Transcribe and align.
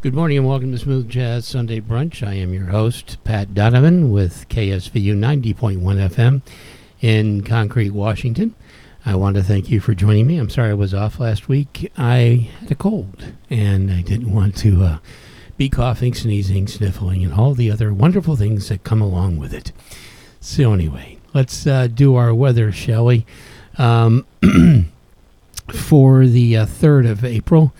Good 0.00 0.14
morning 0.14 0.38
and 0.38 0.46
welcome 0.46 0.70
to 0.70 0.78
Smooth 0.78 1.08
Jazz 1.08 1.44
Sunday 1.44 1.80
Brunch. 1.80 2.24
I 2.24 2.34
am 2.34 2.54
your 2.54 2.66
host, 2.66 3.18
Pat 3.24 3.52
Donovan, 3.52 4.12
with 4.12 4.48
KSVU 4.48 5.16
90.1 5.16 5.80
FM 5.80 6.40
in 7.00 7.42
Concrete, 7.42 7.90
Washington. 7.90 8.54
I 9.04 9.16
want 9.16 9.34
to 9.34 9.42
thank 9.42 9.70
you 9.70 9.80
for 9.80 9.94
joining 9.94 10.28
me. 10.28 10.38
I'm 10.38 10.50
sorry 10.50 10.70
I 10.70 10.74
was 10.74 10.94
off 10.94 11.18
last 11.18 11.48
week. 11.48 11.90
I 11.98 12.48
had 12.60 12.70
a 12.70 12.76
cold 12.76 13.32
and 13.50 13.90
I 13.90 14.02
didn't 14.02 14.32
want 14.32 14.56
to 14.58 14.84
uh, 14.84 14.98
be 15.56 15.68
coughing, 15.68 16.14
sneezing, 16.14 16.68
sniffling, 16.68 17.24
and 17.24 17.34
all 17.34 17.54
the 17.54 17.68
other 17.68 17.92
wonderful 17.92 18.36
things 18.36 18.68
that 18.68 18.84
come 18.84 19.02
along 19.02 19.38
with 19.38 19.52
it. 19.52 19.72
So, 20.40 20.72
anyway, 20.74 21.18
let's 21.34 21.66
uh, 21.66 21.88
do 21.88 22.14
our 22.14 22.32
weather, 22.32 22.70
shall 22.70 23.06
we? 23.06 23.26
Um, 23.78 24.26
for 25.74 26.24
the 26.24 26.56
uh, 26.56 26.66
3rd 26.66 27.10
of 27.10 27.24
April, 27.24 27.74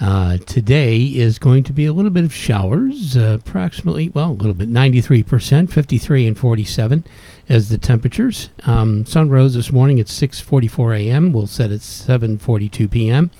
uh, 0.00 0.38
today 0.38 0.98
is 1.02 1.38
going 1.38 1.64
to 1.64 1.72
be 1.72 1.84
a 1.84 1.92
little 1.92 2.10
bit 2.10 2.24
of 2.24 2.32
showers, 2.32 3.16
uh, 3.16 3.38
approximately, 3.40 4.10
well, 4.10 4.30
a 4.30 4.32
little 4.32 4.54
bit, 4.54 4.70
93%, 4.70 5.70
53 5.70 6.26
and 6.26 6.38
47 6.38 7.04
as 7.48 7.68
the 7.68 7.78
temperatures. 7.78 8.50
Um, 8.64 9.04
sun 9.06 9.28
rose 9.28 9.54
this 9.54 9.72
morning 9.72 9.98
at 9.98 10.06
6:44 10.06 11.00
a.m. 11.00 11.32
We'll 11.32 11.46
set 11.46 11.70
at 11.70 11.80
7:42 11.80 12.90
p.m. 12.90 13.30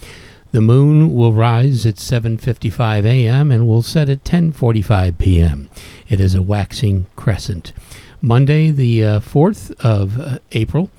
The 0.51 0.61
moon 0.61 1.15
will 1.15 1.33
rise 1.33 1.85
at 1.87 1.97
7:55 1.97 3.05
a.m. 3.05 3.53
and 3.53 3.69
will 3.69 3.83
set 3.83 4.09
at 4.09 4.25
10:45 4.25 5.19
p.m. 5.19 5.69
It 6.09 6.21
is 6.21 6.35
a 6.35 6.43
waxing 6.43 7.07
crescent. 7.17 7.73
Monday, 8.21 8.71
the 8.73 9.05
uh, 9.05 9.21
4th 9.21 9.73
of 9.79 10.19
uh, 10.19 10.39
April, 10.51 10.91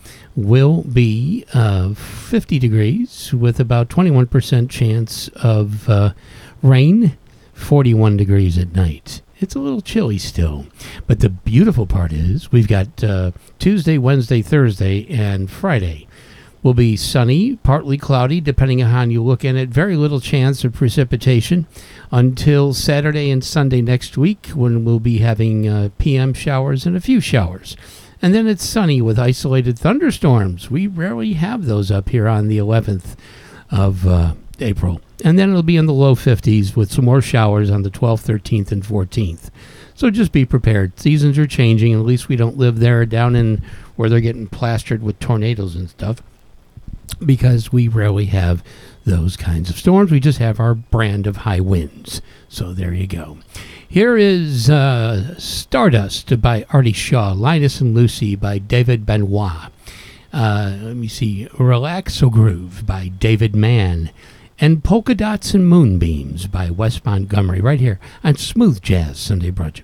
will 0.45 0.84
be 0.84 1.45
uh, 1.53 1.93
50 1.93 2.59
degrees 2.59 3.34
with 3.34 3.59
about 3.59 3.89
21% 3.89 4.70
chance 4.70 5.27
of 5.30 5.89
uh, 5.89 6.13
rain, 6.61 7.17
41 7.53 8.17
degrees 8.17 8.58
at 8.58 8.73
night. 8.73 9.22
It's 9.39 9.55
a 9.55 9.59
little 9.59 9.81
chilly 9.81 10.17
still. 10.17 10.66
But 11.08 11.22
the 11.22 11.30
beautiful 11.30 11.86
part 11.86 12.11
is 12.11 12.52
we've 12.52 12.67
got 12.67 13.03
uh, 13.03 13.31
Tuesday, 13.58 13.97
Wednesday, 13.97 14.41
Thursday, 14.41 15.08
and 15.09 15.50
Friday 15.50 16.08
will 16.61 16.73
be 16.73 16.95
sunny, 16.97 17.56
partly 17.58 17.97
cloudy, 17.97 18.41
depending 18.41 18.83
on 18.83 18.89
how 18.89 19.03
you 19.03 19.23
look 19.23 19.45
at 19.45 19.56
it. 19.56 19.69
Very 19.69 19.95
little 19.95 20.19
chance 20.19 20.63
of 20.63 20.73
precipitation 20.73 21.67
until 22.11 22.73
Saturday 22.73 23.31
and 23.31 23.44
Sunday 23.44 23.81
next 23.81 24.17
week 24.17 24.47
when 24.47 24.83
we'll 24.83 25.00
be 25.00 25.19
having 25.19 25.67
uh, 25.67 25.89
PM 25.97 26.33
showers 26.33 26.85
and 26.85 26.97
a 26.97 27.02
few 27.02 27.22
showers. 27.22 27.78
And 28.22 28.34
then 28.34 28.48
it's 28.48 28.66
sunny 28.66 29.02
with 29.02 29.17
isolated 29.17 29.80
thunderstorms. 29.80 30.70
We 30.70 30.88
rarely 30.88 31.34
have 31.34 31.66
those 31.66 31.89
up 31.89 32.09
here 32.09 32.28
on 32.28 32.48
the 32.48 32.58
11th 32.58 33.16
of 33.72 34.06
uh, 34.06 34.34
April. 34.59 35.02
And 35.23 35.38
then 35.38 35.50
it'll 35.50 35.64
be 35.64 35.78
in 35.78 35.86
the 35.86 35.94
low 35.94 36.16
50s 36.16 36.75
with 36.75 36.92
some 36.92 37.06
more 37.06 37.22
showers 37.22 37.70
on 37.70 37.84
the 37.84 37.90
12th, 37.90 38.25
13th, 38.25 38.72
and 38.72 38.84
14th. 38.84 39.50
So 39.95 40.09
just 40.09 40.31
be 40.31 40.45
prepared. 40.45 41.00
Seasons 41.00 41.38
are 41.38 41.47
changing. 41.47 41.94
At 41.94 42.00
least 42.00 42.30
we 42.30 42.36
don't 42.36 42.58
live 42.58 42.80
there 42.80 43.06
down 43.06 43.36
in 43.36 43.62
where 43.95 44.09
they're 44.09 44.22
getting 44.22 44.47
plastered 44.47 45.03
with 45.03 45.20
tornadoes 45.20 45.75
and 45.75 45.90
stuff 45.90 46.22
because 47.25 47.72
we 47.72 47.88
rarely 47.88 48.25
have 48.25 48.64
those 49.09 49.35
kinds 49.35 49.69
of 49.69 49.77
storms. 49.77 50.11
We 50.11 50.19
just 50.19 50.38
have 50.38 50.59
our 50.59 50.75
brand 50.75 51.25
of 51.25 51.38
high 51.38 51.59
winds. 51.59 52.21
So 52.47 52.73
there 52.73 52.93
you 52.93 53.07
go. 53.07 53.39
Here 53.88 54.16
is 54.17 54.69
uh, 54.69 55.38
Stardust 55.39 56.39
by 56.41 56.66
Artie 56.69 56.93
Shaw, 56.93 57.33
Linus 57.33 57.81
and 57.81 57.95
Lucy 57.95 58.35
by 58.35 58.59
David 58.59 59.05
Benoit. 59.05 59.71
Uh, 60.31 60.77
let 60.81 60.95
me 60.95 61.07
see, 61.07 61.47
Relaxo 61.53 62.31
Groove 62.31 62.85
by 62.85 63.07
David 63.07 63.55
Mann, 63.55 64.11
and 64.59 64.83
Polka 64.83 65.16
Dots 65.16 65.55
and 65.55 65.67
Moonbeams 65.67 66.45
by 66.45 66.69
Wes 66.69 67.03
Montgomery, 67.03 67.61
right 67.61 67.79
here 67.79 67.99
on 68.23 68.35
Smooth 68.35 68.79
Jazz 68.81 69.17
Sunday 69.17 69.49
Brunch. 69.49 69.81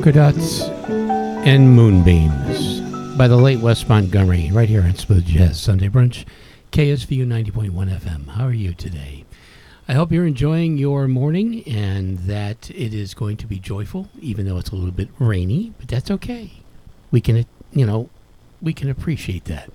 Polka 0.00 0.12
Dots 0.12 0.62
and 1.44 1.76
Moonbeams 1.76 2.80
by 3.18 3.28
the 3.28 3.36
late 3.36 3.58
Wes 3.58 3.86
Montgomery, 3.86 4.50
right 4.50 4.66
here 4.66 4.80
on 4.80 4.94
Smooth 4.94 5.26
Jazz 5.26 5.60
Sunday 5.60 5.90
Brunch, 5.90 6.24
KSVU 6.72 7.26
90.1 7.26 7.70
FM. 7.70 8.28
How 8.28 8.46
are 8.46 8.52
you 8.54 8.72
today? 8.72 9.26
I 9.86 9.92
hope 9.92 10.10
you're 10.10 10.26
enjoying 10.26 10.78
your 10.78 11.06
morning 11.06 11.62
and 11.68 12.16
that 12.20 12.70
it 12.70 12.94
is 12.94 13.12
going 13.12 13.36
to 13.36 13.46
be 13.46 13.58
joyful, 13.58 14.08
even 14.18 14.46
though 14.46 14.56
it's 14.56 14.70
a 14.70 14.74
little 14.74 14.90
bit 14.90 15.10
rainy, 15.18 15.74
but 15.78 15.88
that's 15.88 16.10
okay. 16.10 16.52
We 17.10 17.20
can, 17.20 17.44
you 17.70 17.84
know, 17.84 18.08
we 18.62 18.72
can 18.72 18.88
appreciate 18.88 19.44
that. 19.44 19.70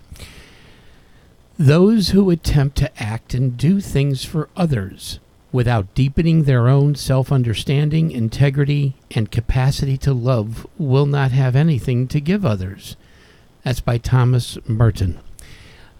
Those 1.60 2.10
who 2.10 2.32
attempt 2.32 2.78
to 2.78 2.92
act 3.00 3.36
and 3.36 3.56
do 3.56 3.80
things 3.80 4.26
for 4.26 4.50
others 4.58 5.20
without 5.56 5.96
deepening 5.96 6.44
their 6.44 6.68
own 6.68 6.94
self 6.94 7.32
understanding, 7.32 8.12
integrity, 8.12 8.94
and 9.12 9.32
capacity 9.32 9.98
to 9.98 10.14
love 10.14 10.68
will 10.78 11.06
not 11.06 11.32
have 11.32 11.56
anything 11.56 12.08
to 12.10 12.20
give 12.20 12.46
others. 12.46 12.98
That's 13.64 13.80
by 13.80 13.98
Thomas 13.98 14.58
Merton. 14.68 15.18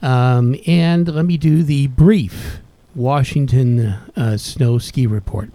Um, 0.02 0.56
and 0.68 1.08
let 1.08 1.26
me 1.26 1.38
do 1.38 1.64
the 1.64 1.88
brief 1.88 2.60
Washington 2.94 3.96
uh, 4.16 4.38
snow 4.38 4.78
ski 4.78 5.08
report. 5.08 5.50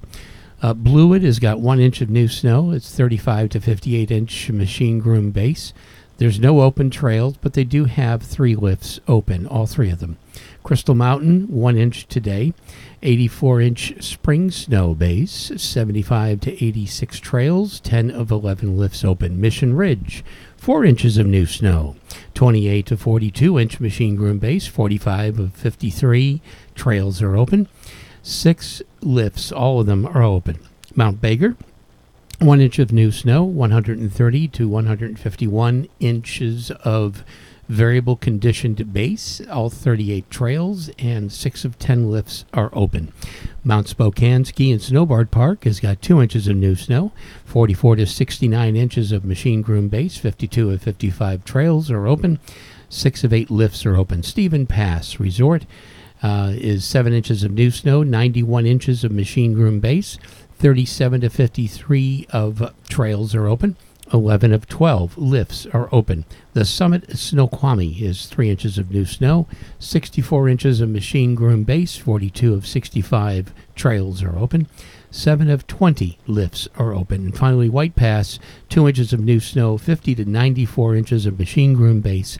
Uh, 0.62 0.74
Blewett 0.74 1.22
has 1.22 1.38
got 1.38 1.60
one 1.60 1.78
inch 1.78 2.00
of 2.00 2.10
new 2.10 2.26
snow. 2.26 2.70
It's 2.72 2.94
35 2.94 3.50
to 3.50 3.60
58 3.60 4.10
inch 4.10 4.50
machine 4.50 4.98
groom 4.98 5.30
base. 5.30 5.72
There's 6.20 6.38
no 6.38 6.60
open 6.60 6.90
trails, 6.90 7.36
but 7.40 7.54
they 7.54 7.64
do 7.64 7.86
have 7.86 8.22
three 8.22 8.54
lifts 8.54 9.00
open, 9.08 9.46
all 9.46 9.66
three 9.66 9.90
of 9.90 10.00
them. 10.00 10.18
Crystal 10.62 10.94
Mountain, 10.94 11.48
one 11.48 11.78
inch 11.78 12.06
today. 12.08 12.52
84 13.02 13.60
inch 13.60 14.02
spring 14.02 14.50
snow 14.50 14.94
base, 14.94 15.52
75 15.56 16.40
to 16.40 16.64
86 16.64 17.18
trails, 17.20 17.80
10 17.80 18.10
of 18.10 18.30
11 18.30 18.76
lifts 18.76 19.04
open. 19.04 19.40
Mission 19.40 19.74
Ridge, 19.74 20.22
4 20.56 20.84
inches 20.84 21.16
of 21.16 21.26
new 21.26 21.46
snow, 21.46 21.96
28 22.34 22.86
to 22.86 22.96
42 22.96 23.58
inch 23.58 23.80
machine 23.80 24.16
groom 24.16 24.38
base, 24.38 24.66
45 24.66 25.38
of 25.38 25.54
53 25.54 26.42
trails 26.74 27.22
are 27.22 27.36
open. 27.36 27.68
6 28.22 28.82
lifts, 29.00 29.50
all 29.50 29.80
of 29.80 29.86
them 29.86 30.04
are 30.04 30.22
open. 30.22 30.58
Mount 30.94 31.20
Baker, 31.20 31.56
1 32.38 32.60
inch 32.60 32.78
of 32.78 32.92
new 32.92 33.10
snow, 33.10 33.44
130 33.44 34.48
to 34.48 34.68
151 34.68 35.88
inches 36.00 36.70
of 36.70 37.24
variable 37.70 38.16
conditioned 38.16 38.92
base. 38.92 39.40
All 39.48 39.70
38 39.70 40.28
trails 40.28 40.90
and 40.98 41.32
6 41.32 41.64
of 41.64 41.78
10 41.78 42.10
lifts 42.10 42.44
are 42.52 42.70
open. 42.72 43.12
Mount 43.62 43.86
Spokane 43.88 44.44
Ski 44.44 44.72
and 44.72 44.80
Snowboard 44.80 45.30
Park 45.30 45.64
has 45.64 45.78
got 45.78 46.02
2 46.02 46.20
inches 46.20 46.48
of 46.48 46.56
new 46.56 46.74
snow, 46.74 47.12
44 47.44 47.96
to 47.96 48.06
69 48.06 48.76
inches 48.76 49.12
of 49.12 49.24
machine 49.24 49.62
groom 49.62 49.88
base, 49.88 50.16
52 50.16 50.70
of 50.70 50.82
55 50.82 51.44
trails 51.44 51.90
are 51.90 52.06
open, 52.06 52.40
6 52.88 53.24
of 53.24 53.32
8 53.32 53.50
lifts 53.50 53.86
are 53.86 53.96
open. 53.96 54.24
Stevens 54.24 54.68
Pass 54.68 55.20
Resort 55.20 55.64
uh, 56.22 56.52
is 56.56 56.84
7 56.84 57.12
inches 57.12 57.44
of 57.44 57.52
new 57.52 57.70
snow, 57.70 58.02
91 58.02 58.66
inches 58.66 59.04
of 59.04 59.12
machine 59.12 59.54
groom 59.54 59.78
base, 59.78 60.18
37 60.58 61.20
to 61.20 61.30
53 61.30 62.26
of 62.32 62.74
trails 62.88 63.34
are 63.34 63.46
open. 63.46 63.76
11 64.12 64.52
of 64.52 64.66
12 64.66 65.16
lifts 65.18 65.66
are 65.66 65.88
open. 65.92 66.24
The 66.52 66.64
summit 66.64 67.16
Snoqualmie 67.16 68.02
is 68.02 68.26
3 68.26 68.50
inches 68.50 68.78
of 68.78 68.90
new 68.90 69.04
snow, 69.04 69.46
64 69.78 70.48
inches 70.48 70.80
of 70.80 70.88
machine 70.88 71.34
groom 71.34 71.64
base, 71.64 71.96
42 71.96 72.54
of 72.54 72.66
65 72.66 73.52
trails 73.74 74.22
are 74.22 74.36
open, 74.36 74.68
7 75.10 75.48
of 75.48 75.66
20 75.66 76.18
lifts 76.26 76.68
are 76.76 76.94
open. 76.94 77.26
And 77.26 77.36
finally, 77.36 77.68
White 77.68 77.96
Pass, 77.96 78.38
2 78.68 78.88
inches 78.88 79.12
of 79.12 79.20
new 79.20 79.40
snow, 79.40 79.78
50 79.78 80.14
to 80.16 80.24
94 80.24 80.96
inches 80.96 81.26
of 81.26 81.38
machine 81.38 81.74
groom 81.74 82.00
base, 82.00 82.38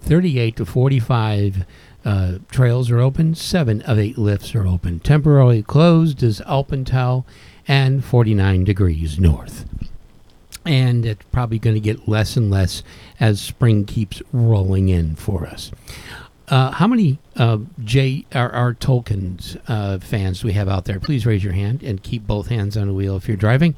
38 0.00 0.56
to 0.56 0.66
45 0.66 1.64
uh, 2.04 2.38
trails 2.50 2.90
are 2.90 3.00
open, 3.00 3.34
7 3.34 3.82
of 3.82 3.98
8 3.98 4.18
lifts 4.18 4.54
are 4.54 4.66
open. 4.66 5.00
Temporarily 5.00 5.62
closed 5.62 6.22
is 6.22 6.40
Alpental 6.42 7.24
and 7.66 8.04
49 8.04 8.62
degrees 8.64 9.18
north 9.18 9.64
and 10.66 11.06
it's 11.06 11.24
probably 11.32 11.58
going 11.58 11.74
to 11.74 11.80
get 11.80 12.08
less 12.08 12.36
and 12.36 12.50
less 12.50 12.82
as 13.20 13.40
spring 13.40 13.84
keeps 13.84 14.22
rolling 14.32 14.88
in 14.88 15.16
for 15.16 15.46
us. 15.46 15.70
Uh, 16.48 16.70
how 16.70 16.86
many 16.86 17.18
uh, 17.36 17.58
J.R.R. 17.82 18.74
Tolkien's 18.74 19.56
uh, 19.66 19.98
fans 19.98 20.40
do 20.40 20.46
we 20.46 20.52
have 20.52 20.68
out 20.68 20.84
there? 20.84 21.00
Please 21.00 21.26
raise 21.26 21.42
your 21.42 21.54
hand 21.54 21.82
and 21.82 22.02
keep 22.02 22.26
both 22.26 22.48
hands 22.48 22.76
on 22.76 22.86
the 22.86 22.94
wheel 22.94 23.16
if 23.16 23.26
you're 23.26 23.36
driving. 23.36 23.74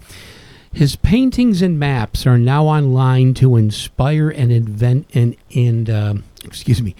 His 0.70 0.96
paintings 0.96 1.62
and 1.62 1.78
maps 1.78 2.26
are 2.26 2.36
now 2.36 2.66
online 2.66 3.32
to 3.34 3.56
inspire 3.56 4.28
and 4.28 4.52
invent 4.52 5.06
and, 5.14 5.34
and 5.54 5.88
uh, 5.88 6.14
excuse 6.44 6.82
me, 6.82 6.94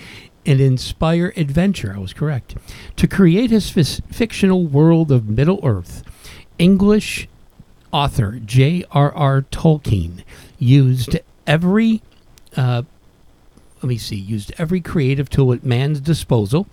and 0.47 0.61
inspire 0.61 1.35
adventure. 1.37 1.93
I 1.95 1.99
was 1.99 2.15
correct. 2.15 2.57
To 2.97 3.07
create 3.07 3.51
his 3.51 3.77
f- 3.77 4.01
fictional 4.11 4.67
world 4.67 5.13
of 5.13 5.29
Middle 5.29 5.61
Earth, 5.63 6.03
English 6.59 7.29
author 7.93 8.41
J.R.R. 8.45 9.43
Tolkien 9.43 10.23
used 10.59 11.19
every, 11.47 12.03
uh, 12.57 12.83
let 13.77 13.89
me 13.89 13.99
see, 13.99 14.17
used 14.17 14.53
every 14.59 14.81
creative 14.81 15.31
tool 15.31 15.53
at 15.53 15.65
man's 15.65 16.01
disposal. 16.01 16.67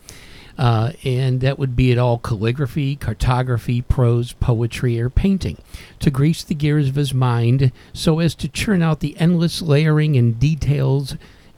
Uh, 0.57 0.93
and 1.03 1.41
that 1.41 1.59
would 1.59 1.75
be 1.75 1.91
it 1.91 1.97
all 1.97 2.17
calligraphy, 2.17 2.95
cartography, 2.95 3.81
prose, 3.81 4.31
poetry, 4.33 4.99
or 4.99 5.09
painting, 5.09 5.57
to 5.99 6.09
grease 6.09 6.43
the 6.43 6.55
gears 6.55 6.87
of 6.87 6.95
his 6.95 7.13
mind 7.13 7.73
so 7.91 8.19
as 8.19 8.33
to 8.35 8.47
churn 8.47 8.81
out 8.81 9.01
the 9.01 9.17
endless 9.19 9.61
layering 9.61 10.15
and 10.15 10.39
details 10.39 11.17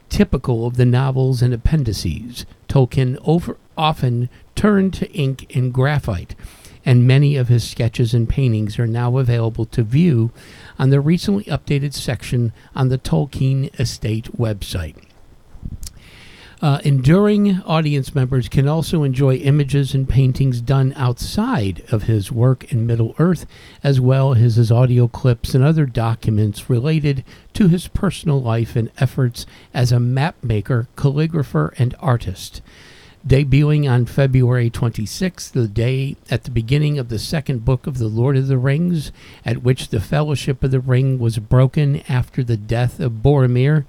typical 0.10 0.66
of 0.66 0.78
the 0.78 0.86
novels 0.86 1.42
and 1.42 1.54
appendices. 1.54 2.46
Tolkien 2.68 3.20
over, 3.24 3.58
often 3.78 4.30
turned 4.56 4.94
to 4.96 5.12
ink 5.12 5.56
and 5.56 5.72
graphite 5.74 6.34
and 6.88 7.06
many 7.06 7.36
of 7.36 7.50
his 7.50 7.70
sketches 7.70 8.14
and 8.14 8.30
paintings 8.30 8.80
are 8.80 8.88
now 8.88 9.18
available 9.18 9.66
to 9.66 9.84
view 9.84 10.32
on 10.80 10.90
the 10.90 11.02
recently 11.02 11.44
updated 11.44 11.94
section 11.94 12.54
on 12.74 12.88
the 12.88 12.98
Tolkien 12.98 13.78
Estate 13.78 14.32
website. 14.38 14.96
Uh, 16.62 16.80
enduring 16.86 17.62
audience 17.64 18.16
members 18.16 18.48
can 18.48 18.70
also 18.70 19.04
enjoy 19.04 19.36
images 19.36 19.94
and 19.94 20.08
paintings 20.08 20.62
done 20.62 20.94
outside 20.96 21.84
of 21.92 22.04
his 22.04 22.32
work 22.32 22.72
in 22.72 22.88
Middle 22.88 23.14
Earth, 23.20 23.46
as 23.84 24.00
well 24.00 24.34
as 24.34 24.56
his 24.56 24.72
audio 24.72 25.10
clips 25.10 25.54
and 25.54 25.66
other 25.66 25.86
documents 25.86 26.70
related 26.70 27.26
to 27.54 27.68
his 27.68 27.90
personal 27.90 28.42
life 28.42 28.78
and 28.78 28.90
efforts 28.98 29.46
as 29.74 29.92
a 29.92 30.00
map 30.00 30.42
maker, 30.42 30.88
calligrapher, 30.96 31.78
and 31.78 31.94
artist 32.00 32.62
debuting 33.28 33.90
on 33.90 34.06
February 34.06 34.70
26th, 34.70 35.52
the 35.52 35.68
day 35.68 36.16
at 36.30 36.46
the 36.46 36.52
beginning 36.52 36.98
of 36.98 37.10
the 37.10 37.20
second 37.20 37.66
book 37.66 37.86
of 37.86 37.98
The 37.98 38.08
Lord 38.08 38.38
of 38.38 38.48
the 38.48 38.58
Rings, 38.58 39.12
at 39.46 39.64
which 39.64 39.90
the 39.90 40.00
Fellowship 40.00 40.64
of 40.64 40.72
the 40.72 40.80
Ring 40.80 41.20
was 41.20 41.38
broken 41.38 42.02
after 42.08 42.42
the 42.42 42.56
death 42.56 43.02
of 43.02 43.22
Boromir. 43.24 43.86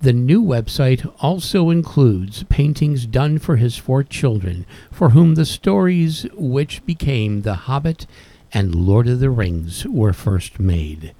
The 0.00 0.12
new 0.12 0.40
website 0.44 1.12
also 1.18 1.70
includes 1.70 2.44
paintings 2.44 3.04
done 3.04 3.38
for 3.38 3.56
his 3.56 3.76
four 3.76 4.04
children, 4.04 4.64
for 4.92 5.10
whom 5.10 5.34
the 5.34 5.44
stories 5.44 6.26
which 6.34 6.86
became 6.86 7.42
The 7.42 7.54
Hobbit 7.54 8.06
and 8.52 8.76
Lord 8.76 9.08
of 9.08 9.18
the 9.18 9.30
Rings 9.30 9.86
were 9.86 10.12
first 10.12 10.60
made. 10.60 11.14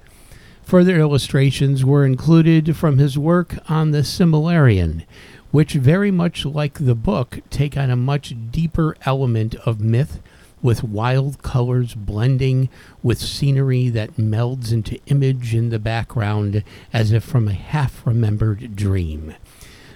Further 0.63 0.99
illustrations 0.99 1.83
were 1.83 2.05
included 2.05 2.77
from 2.77 2.99
his 2.99 3.17
work 3.17 3.57
on 3.67 3.91
the 3.91 4.03
Silmarillion, 4.03 5.03
which, 5.51 5.73
very 5.73 6.11
much 6.11 6.45
like 6.45 6.75
the 6.75 6.95
book, 6.95 7.39
take 7.49 7.75
on 7.75 7.89
a 7.89 7.95
much 7.95 8.33
deeper 8.51 8.95
element 9.05 9.55
of 9.65 9.81
myth 9.81 10.21
with 10.61 10.83
wild 10.83 11.41
colors 11.41 11.95
blending 11.95 12.69
with 13.01 13.19
scenery 13.19 13.89
that 13.89 14.17
melds 14.17 14.71
into 14.71 14.99
image 15.07 15.55
in 15.55 15.69
the 15.69 15.79
background 15.79 16.63
as 16.91 17.11
if 17.11 17.23
from 17.23 17.47
a 17.47 17.53
half 17.53 18.05
remembered 18.05 18.75
dream. 18.75 19.33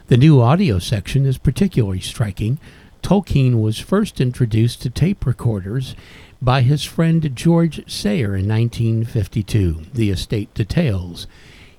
The 0.07 0.17
new 0.17 0.41
audio 0.41 0.79
section 0.79 1.25
is 1.25 1.37
particularly 1.37 1.99
striking. 1.99 2.59
Tolkien 3.01 3.61
was 3.61 3.79
first 3.79 4.21
introduced 4.21 4.81
to 4.81 4.89
tape 4.89 5.25
recorders 5.25 5.95
by 6.41 6.61
his 6.61 6.83
friend 6.83 7.35
George 7.35 7.89
Sayer 7.89 8.35
in 8.35 8.47
1952, 8.47 9.85
The 9.93 10.09
Estate 10.09 10.53
Details. 10.53 11.27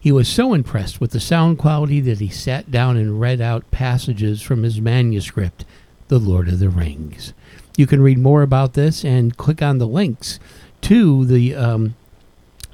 He 0.04 0.12
was 0.12 0.28
so 0.28 0.52
impressed 0.52 1.00
with 1.00 1.12
the 1.12 1.18
sound 1.18 1.56
quality 1.56 1.98
that 2.00 2.20
he 2.20 2.28
sat 2.28 2.70
down 2.70 2.98
and 2.98 3.18
read 3.18 3.40
out 3.40 3.70
passages 3.70 4.42
from 4.42 4.62
his 4.62 4.78
manuscript, 4.78 5.64
The 6.08 6.18
Lord 6.18 6.46
of 6.48 6.58
the 6.58 6.68
Rings. 6.68 7.32
You 7.78 7.86
can 7.86 8.02
read 8.02 8.18
more 8.18 8.42
about 8.42 8.74
this 8.74 9.02
and 9.02 9.38
click 9.38 9.62
on 9.62 9.78
the 9.78 9.86
links 9.86 10.38
to 10.82 11.24
the 11.24 11.54
um, 11.54 11.94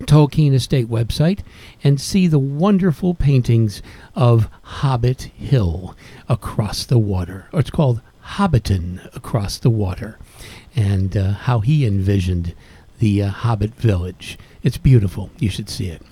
Tolkien 0.06 0.54
Estate 0.54 0.88
website 0.88 1.44
and 1.84 2.00
see 2.00 2.26
the 2.26 2.40
wonderful 2.40 3.14
paintings 3.14 3.80
of 4.16 4.48
Hobbit 4.62 5.30
Hill 5.36 5.96
across 6.28 6.84
the 6.84 6.98
water. 6.98 7.46
It's 7.52 7.70
called 7.70 8.00
Hobbiton 8.24 9.08
across 9.14 9.56
the 9.56 9.70
water, 9.70 10.18
and 10.74 11.16
uh, 11.16 11.30
how 11.34 11.60
he 11.60 11.86
envisioned 11.86 12.56
the 12.98 13.22
uh, 13.22 13.28
Hobbit 13.30 13.76
village. 13.76 14.36
It's 14.62 14.78
beautiful. 14.78 15.30
You 15.38 15.48
should 15.48 15.70
see 15.70 15.88
it. 15.88 16.02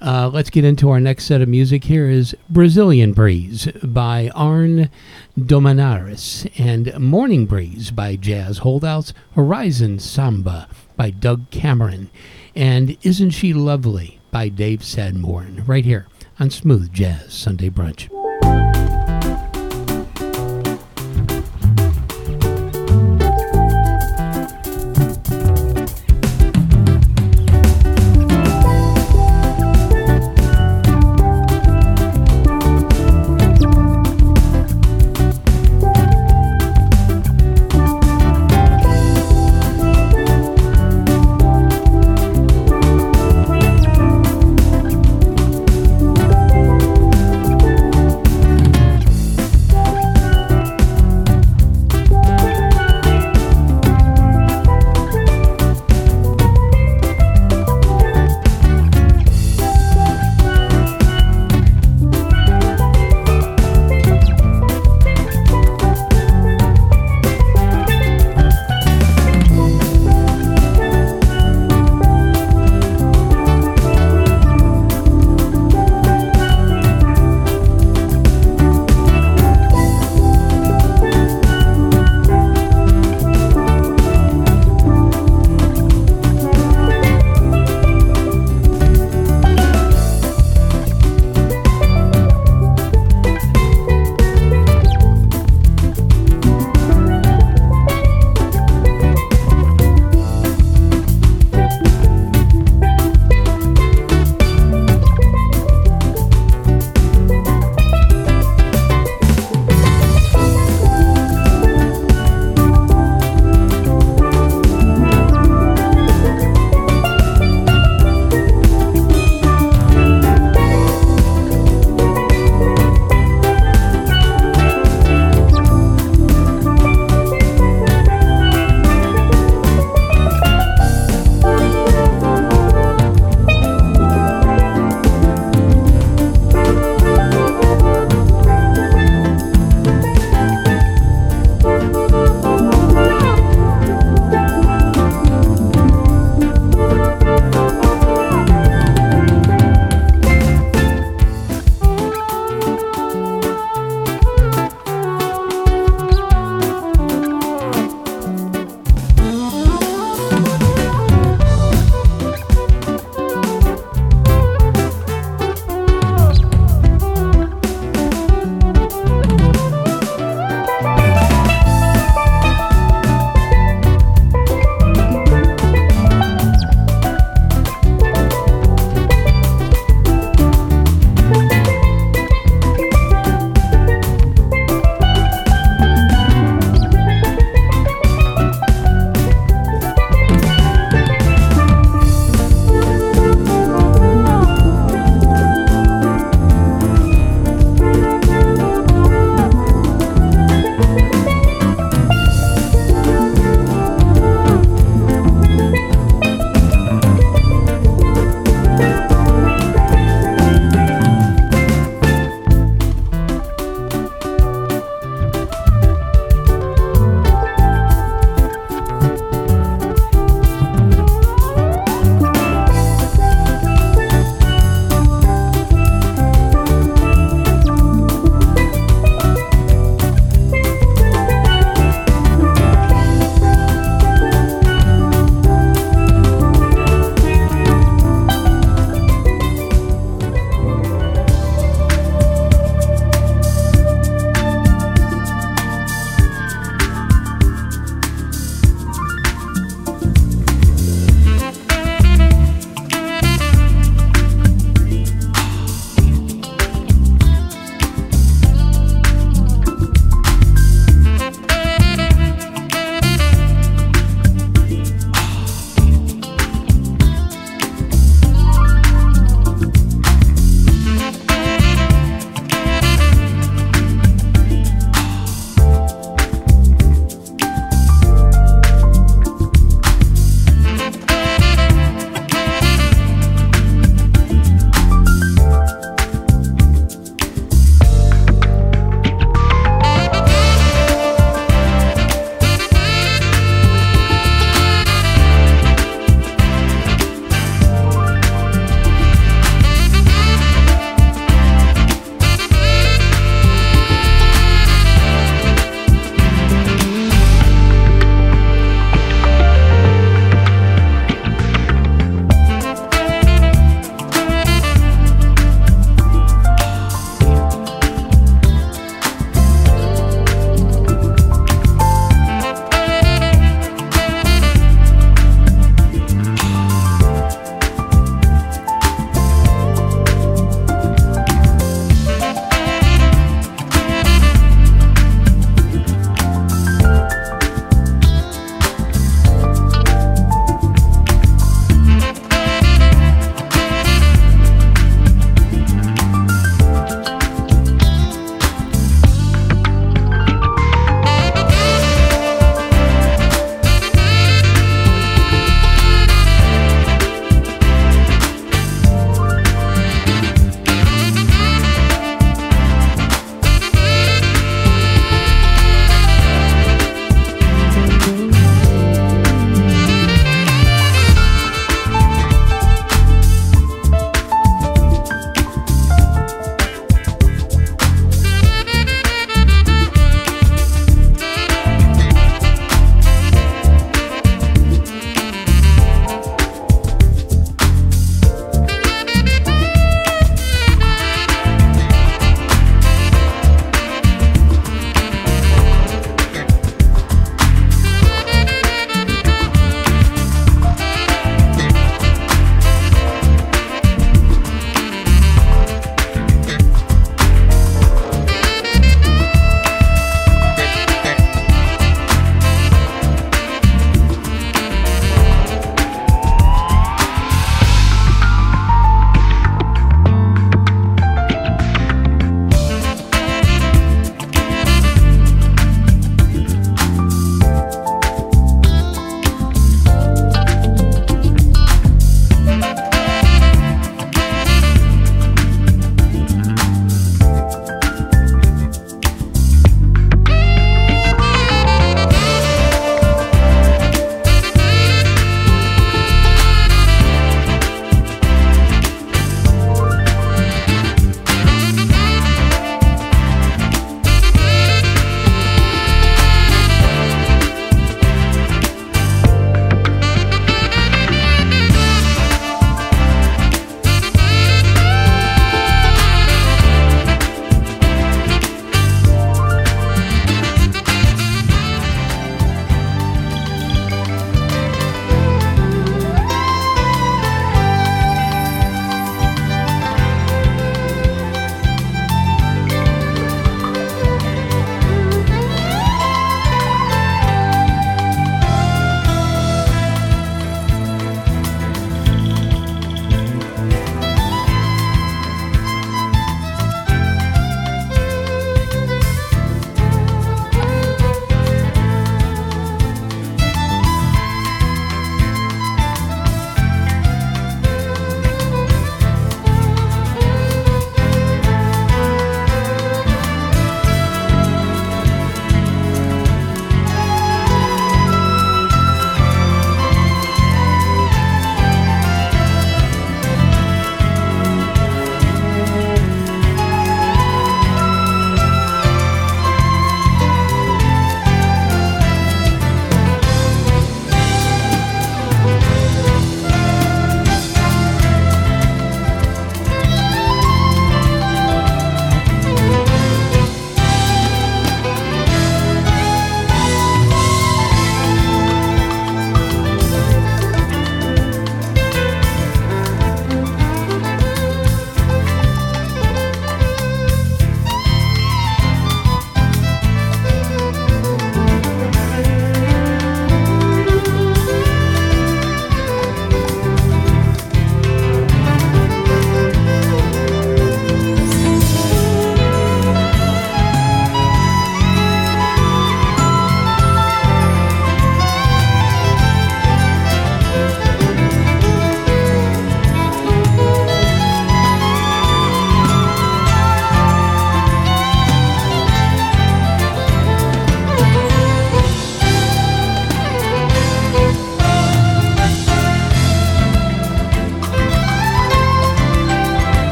Uh, 0.00 0.28
let's 0.32 0.50
get 0.50 0.64
into 0.64 0.90
our 0.90 1.00
next 1.00 1.24
set 1.24 1.42
of 1.42 1.48
music. 1.48 1.84
Here 1.84 2.08
is 2.08 2.36
Brazilian 2.48 3.12
Breeze 3.12 3.66
by 3.82 4.30
Arn 4.34 4.90
Dominaris 5.38 6.46
and 6.58 6.96
Morning 7.00 7.46
Breeze 7.46 7.90
by 7.90 8.14
Jazz 8.16 8.58
Holdouts, 8.58 9.12
Horizon 9.34 9.98
Samba 9.98 10.68
by 10.96 11.10
Doug 11.10 11.50
Cameron, 11.50 12.10
and 12.54 12.96
Isn't 13.02 13.30
She 13.30 13.52
Lovely 13.52 14.20
by 14.30 14.48
Dave 14.48 14.80
Sadmorn, 14.80 15.66
right 15.66 15.84
here 15.84 16.06
on 16.38 16.50
Smooth 16.50 16.92
Jazz 16.92 17.32
Sunday 17.32 17.70
Brunch. 17.70 18.08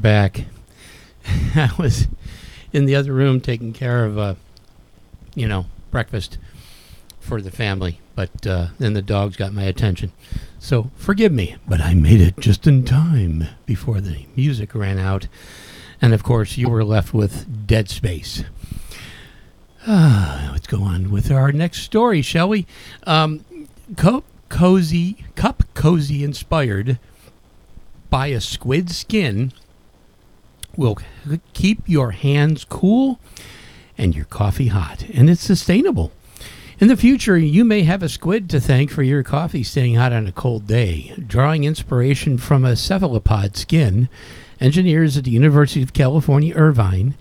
Back. 0.00 0.46
I 1.54 1.70
was 1.78 2.08
in 2.72 2.86
the 2.86 2.96
other 2.96 3.12
room 3.12 3.40
taking 3.40 3.72
care 3.72 4.04
of, 4.04 4.18
uh, 4.18 4.34
you 5.34 5.46
know, 5.46 5.66
breakfast 5.90 6.38
for 7.18 7.40
the 7.40 7.50
family, 7.50 8.00
but 8.14 8.46
uh, 8.46 8.68
then 8.78 8.94
the 8.94 9.02
dogs 9.02 9.36
got 9.36 9.52
my 9.52 9.64
attention. 9.64 10.12
So 10.58 10.90
forgive 10.96 11.32
me, 11.32 11.56
but 11.68 11.80
I 11.80 11.94
made 11.94 12.20
it 12.20 12.38
just 12.38 12.66
in 12.66 12.84
time 12.84 13.46
before 13.66 14.00
the 14.00 14.26
music 14.36 14.74
ran 14.74 14.98
out. 14.98 15.28
And 16.02 16.14
of 16.14 16.22
course, 16.22 16.56
you 16.56 16.68
were 16.68 16.84
left 16.84 17.12
with 17.12 17.66
dead 17.66 17.88
space. 17.90 18.44
Ah, 19.86 20.50
let's 20.52 20.66
go 20.66 20.82
on 20.82 21.10
with 21.10 21.30
our 21.30 21.52
next 21.52 21.82
story, 21.82 22.22
shall 22.22 22.48
we? 22.48 22.66
Um, 23.06 23.44
cup 23.96 24.24
cozy, 24.48 25.24
cup 25.36 25.62
cozy 25.74 26.22
inspired 26.22 26.98
by 28.10 28.26
a 28.28 28.40
squid 28.40 28.90
skin 28.90 29.52
will 30.80 30.98
keep 31.52 31.86
your 31.86 32.12
hands 32.12 32.64
cool 32.64 33.20
and 33.98 34.16
your 34.16 34.24
coffee 34.24 34.68
hot, 34.68 35.04
and 35.12 35.28
it's 35.28 35.42
sustainable. 35.42 36.10
In 36.78 36.88
the 36.88 36.96
future, 36.96 37.36
you 37.36 37.66
may 37.66 37.82
have 37.82 38.02
a 38.02 38.08
squid 38.08 38.48
to 38.48 38.60
thank 38.60 38.90
for 38.90 39.02
your 39.02 39.22
coffee 39.22 39.62
staying 39.62 39.96
hot 39.96 40.14
on 40.14 40.26
a 40.26 40.32
cold 40.32 40.66
day. 40.66 41.12
Drawing 41.26 41.64
inspiration 41.64 42.38
from 42.38 42.64
a 42.64 42.76
cephalopod 42.76 43.58
skin, 43.58 44.08
engineers 44.58 45.18
at 45.18 45.24
the 45.24 45.30
University 45.30 45.82
of 45.82 45.92
California, 45.92 46.54
Irvine 46.56 47.14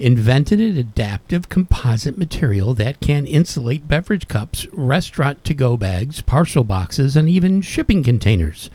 invented 0.00 0.58
an 0.58 0.76
adaptive 0.76 1.48
composite 1.48 2.18
material 2.18 2.74
that 2.74 2.98
can 2.98 3.28
insulate 3.28 3.86
beverage 3.86 4.26
cups, 4.26 4.66
restaurant 4.72 5.44
to 5.44 5.54
go 5.54 5.76
bags, 5.76 6.20
parcel 6.20 6.64
boxes, 6.64 7.14
and 7.14 7.28
even 7.28 7.62
shipping 7.62 8.02
containers. 8.02 8.70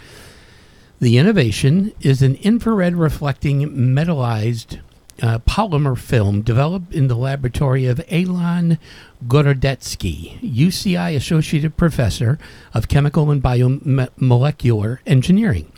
The 1.02 1.18
innovation 1.18 1.94
is 2.02 2.22
an 2.22 2.36
infrared 2.36 2.94
reflecting 2.94 3.70
metallized 3.70 4.82
uh, 5.22 5.40
polymer 5.40 5.98
film 5.98 6.42
developed 6.42 6.94
in 6.94 7.08
the 7.08 7.16
laboratory 7.16 7.86
of 7.86 8.02
Alon 8.12 8.78
Gorodetsky, 9.26 10.42
UCI 10.42 11.16
Associate 11.16 11.76
Professor 11.78 12.38
of 12.74 12.90
Chemical 12.90 13.32
and 13.32 13.42
Biomolecular 13.42 15.00
Engineering. 15.06 15.72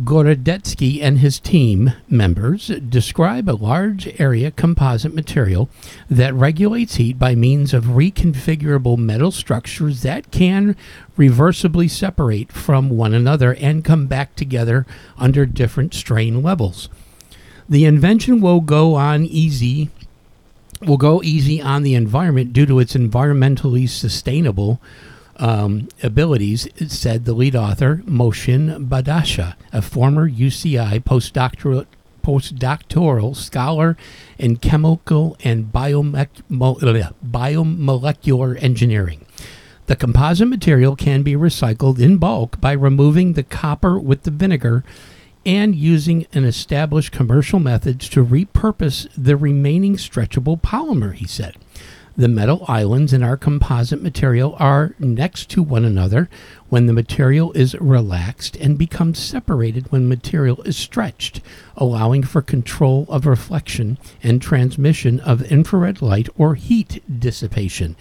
Gorodetsky 0.00 1.02
and 1.02 1.18
his 1.18 1.38
team 1.38 1.92
members 2.08 2.68
describe 2.88 3.48
a 3.48 3.52
large 3.52 4.08
area 4.18 4.50
composite 4.50 5.14
material 5.14 5.68
that 6.08 6.34
regulates 6.34 6.96
heat 6.96 7.18
by 7.18 7.34
means 7.34 7.74
of 7.74 7.84
reconfigurable 7.84 8.96
metal 8.96 9.30
structures 9.30 10.02
that 10.02 10.30
can 10.30 10.76
reversibly 11.18 11.90
separate 11.90 12.50
from 12.50 12.88
one 12.88 13.12
another 13.12 13.54
and 13.56 13.84
come 13.84 14.06
back 14.06 14.34
together 14.34 14.86
under 15.18 15.44
different 15.44 15.92
strain 15.92 16.42
levels. 16.42 16.88
The 17.68 17.84
invention 17.84 18.40
will 18.40 18.60
go 18.60 18.94
on 18.94 19.24
easy 19.24 19.90
will 20.80 20.96
go 20.96 21.22
easy 21.22 21.62
on 21.62 21.82
the 21.84 21.94
environment 21.94 22.52
due 22.52 22.66
to 22.66 22.80
its 22.80 22.94
environmentally 22.94 23.88
sustainable 23.88 24.80
um, 25.36 25.88
abilities, 26.02 26.68
said 26.88 27.24
the 27.24 27.32
lead 27.32 27.56
author, 27.56 28.02
Mohsin 28.06 28.88
Badshah, 28.88 29.54
a 29.72 29.82
former 29.82 30.28
UCI 30.28 31.02
postdoctoral, 31.02 31.86
postdoctoral 32.22 33.34
scholar 33.34 33.96
in 34.38 34.56
chemical 34.56 35.36
and 35.42 35.72
biome- 35.72 36.28
biomolecular 36.50 38.62
engineering. 38.62 39.26
The 39.86 39.96
composite 39.96 40.48
material 40.48 40.96
can 40.96 41.22
be 41.22 41.34
recycled 41.34 42.00
in 42.00 42.18
bulk 42.18 42.60
by 42.60 42.72
removing 42.72 43.32
the 43.32 43.42
copper 43.42 43.98
with 43.98 44.22
the 44.22 44.30
vinegar 44.30 44.84
and 45.44 45.74
using 45.74 46.26
an 46.32 46.44
established 46.44 47.12
commercial 47.12 47.58
methods 47.58 48.08
to 48.10 48.24
repurpose 48.24 49.08
the 49.16 49.36
remaining 49.36 49.96
stretchable 49.96 50.60
polymer, 50.60 51.14
he 51.14 51.26
said. 51.26 51.56
The 52.16 52.28
metal 52.28 52.64
islands 52.68 53.14
in 53.14 53.22
our 53.22 53.38
composite 53.38 54.02
material 54.02 54.54
are 54.58 54.94
next 54.98 55.48
to 55.50 55.62
one 55.62 55.84
another 55.84 56.28
when 56.68 56.86
the 56.86 56.92
material 56.92 57.52
is 57.52 57.74
relaxed 57.76 58.54
and 58.56 58.76
becomes 58.76 59.18
separated 59.18 59.90
when 59.90 60.08
material 60.08 60.60
is 60.62 60.76
stretched, 60.76 61.40
allowing 61.74 62.22
for 62.22 62.42
control 62.42 63.06
of 63.08 63.24
reflection 63.24 63.96
and 64.22 64.42
transmission 64.42 65.20
of 65.20 65.50
infrared 65.50 66.02
light 66.02 66.28
or 66.36 66.54
heat 66.54 67.02
dissipation, 67.20 67.96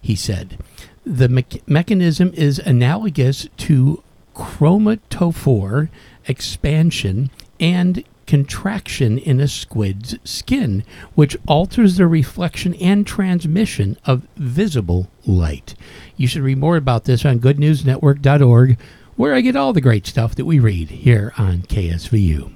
he 0.00 0.16
said. 0.16 0.58
The 1.06 1.28
me- 1.28 1.44
mechanism 1.66 2.32
is 2.34 2.58
analogous 2.58 3.46
to 3.58 4.02
chromatophore 4.34 5.90
expansion 6.26 7.30
and 7.60 8.02
contraction 8.26 9.18
in 9.18 9.40
a 9.40 9.48
squid's 9.48 10.16
skin, 10.24 10.84
which 11.14 11.36
alters 11.46 11.96
the 11.96 12.06
reflection 12.06 12.74
and 12.74 13.06
transmission 13.06 13.96
of 14.04 14.26
visible 14.36 15.08
light. 15.26 15.74
You 16.16 16.26
should 16.26 16.42
read 16.42 16.58
more 16.58 16.76
about 16.76 17.04
this 17.04 17.24
on 17.24 17.40
goodnewsnetwork.org, 17.40 18.78
where 19.16 19.34
I 19.34 19.40
get 19.40 19.56
all 19.56 19.72
the 19.72 19.80
great 19.80 20.06
stuff 20.06 20.34
that 20.34 20.44
we 20.44 20.58
read 20.58 20.90
here 20.90 21.32
on 21.38 21.62
KSVU. 21.62 22.52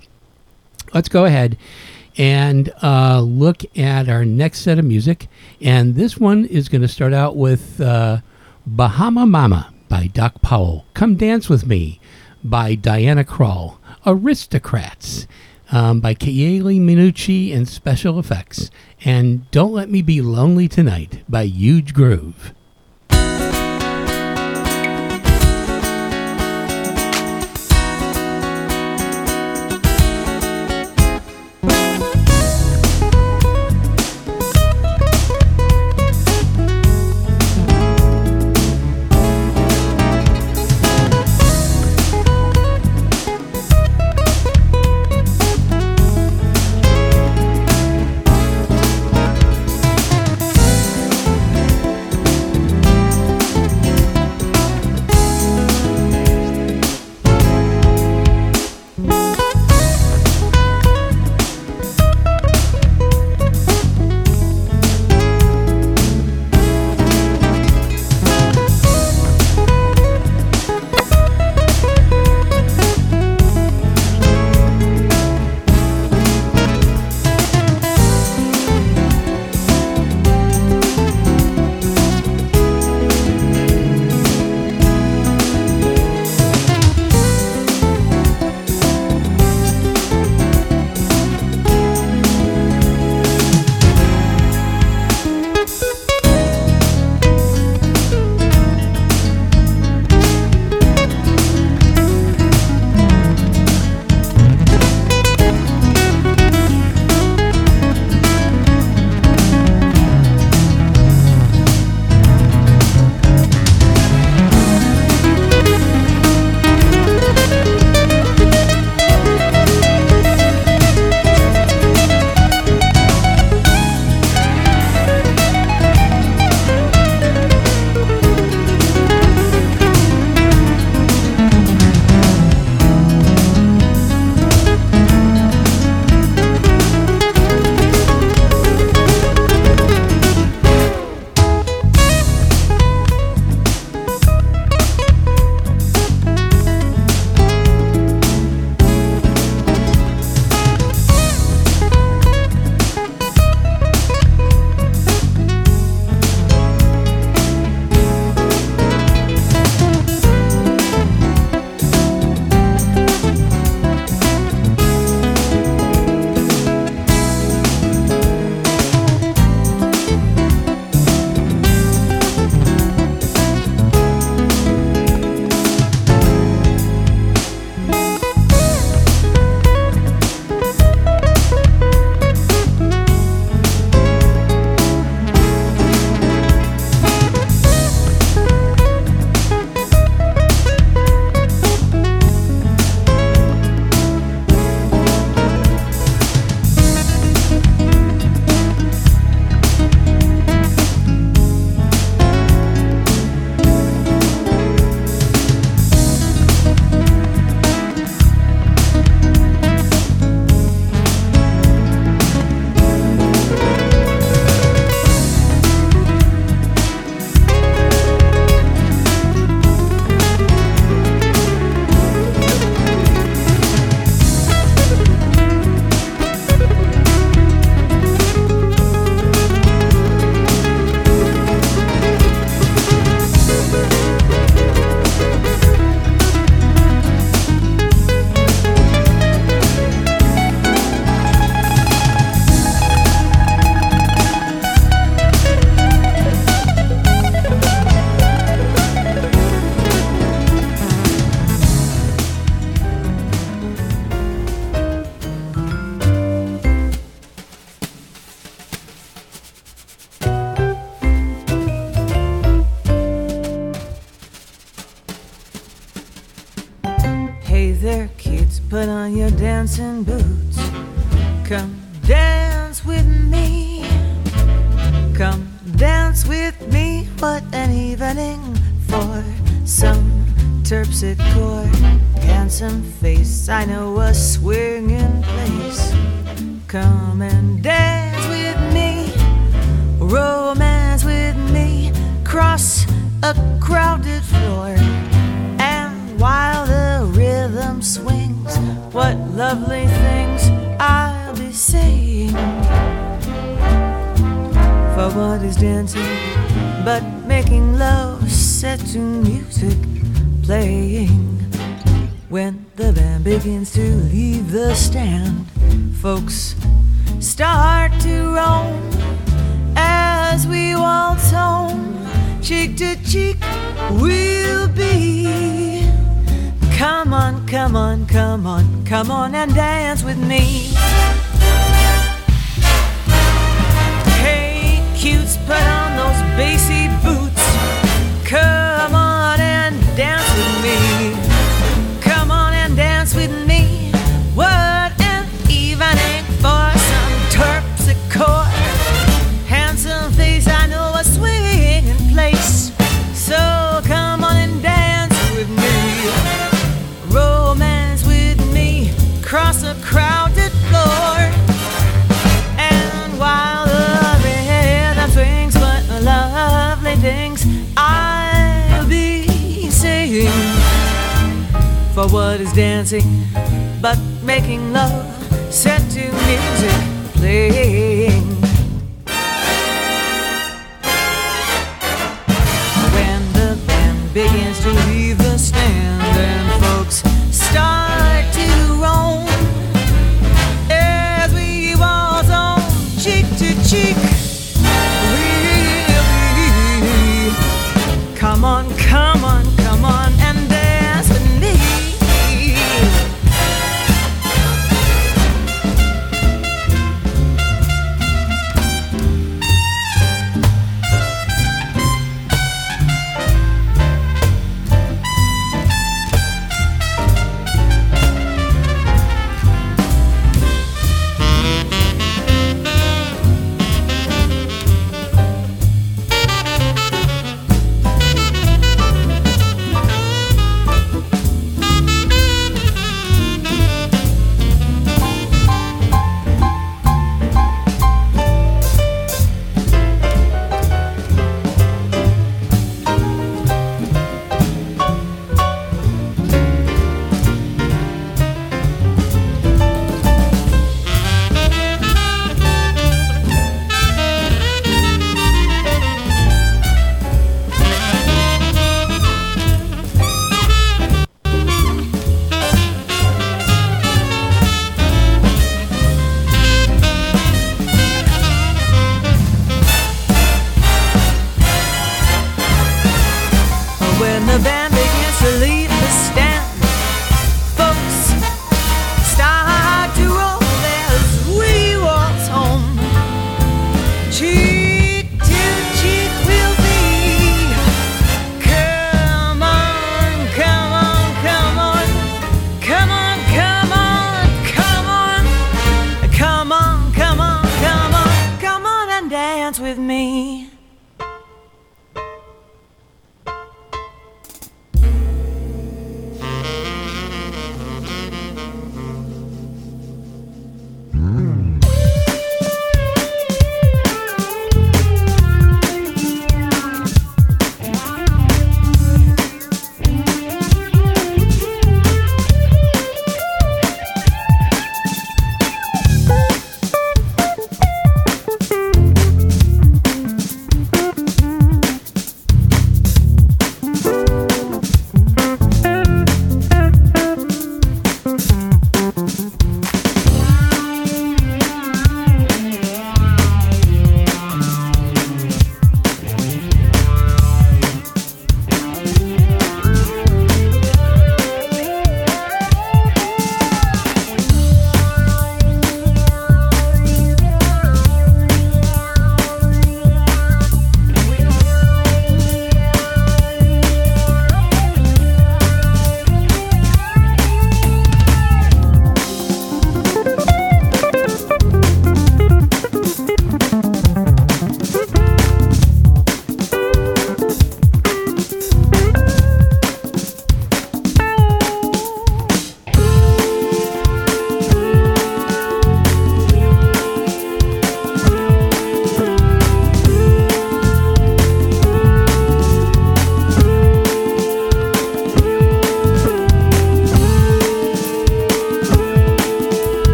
Let's 0.95 1.09
go 1.09 1.25
ahead 1.25 1.57
and 2.17 2.73
uh, 2.83 3.21
look 3.21 3.63
at 3.79 4.09
our 4.09 4.25
next 4.25 4.61
set 4.61 4.79
of 4.79 4.85
music. 4.85 5.29
And 5.61 5.95
this 5.95 6.19
one 6.19 6.45
is 6.45 6.69
going 6.69 6.83
to 6.83 6.89
start 6.89 7.13
out 7.13 7.37
with 7.37 7.81
uh, 7.81 8.19
Bahama 8.67 9.27
Mama 9.27 9.73
by 9.89 10.09
Doc 10.09 10.43
Powell. 10.43 10.85
Come 10.95 11.15
Dance 11.15 11.49
With 11.49 11.67
Me 11.67 12.01
by 12.43 12.75
Diana 12.75 13.25
Krall. 13.25 13.77
Aristocrats 14.05 15.27
um, 15.71 16.01
by 16.01 16.15
Chieli 16.15 16.81
Minucci 16.81 17.55
and 17.55 17.69
Special 17.69 18.15
EFX, 18.15 18.71
and 19.05 19.51
Don't 19.51 19.73
Let 19.73 19.91
Me 19.91 20.03
Be 20.03 20.21
Lonely 20.21 20.69
Tonight 20.69 21.23
by 21.29 21.43
Huge 21.43 21.95
Groove. 21.95 22.55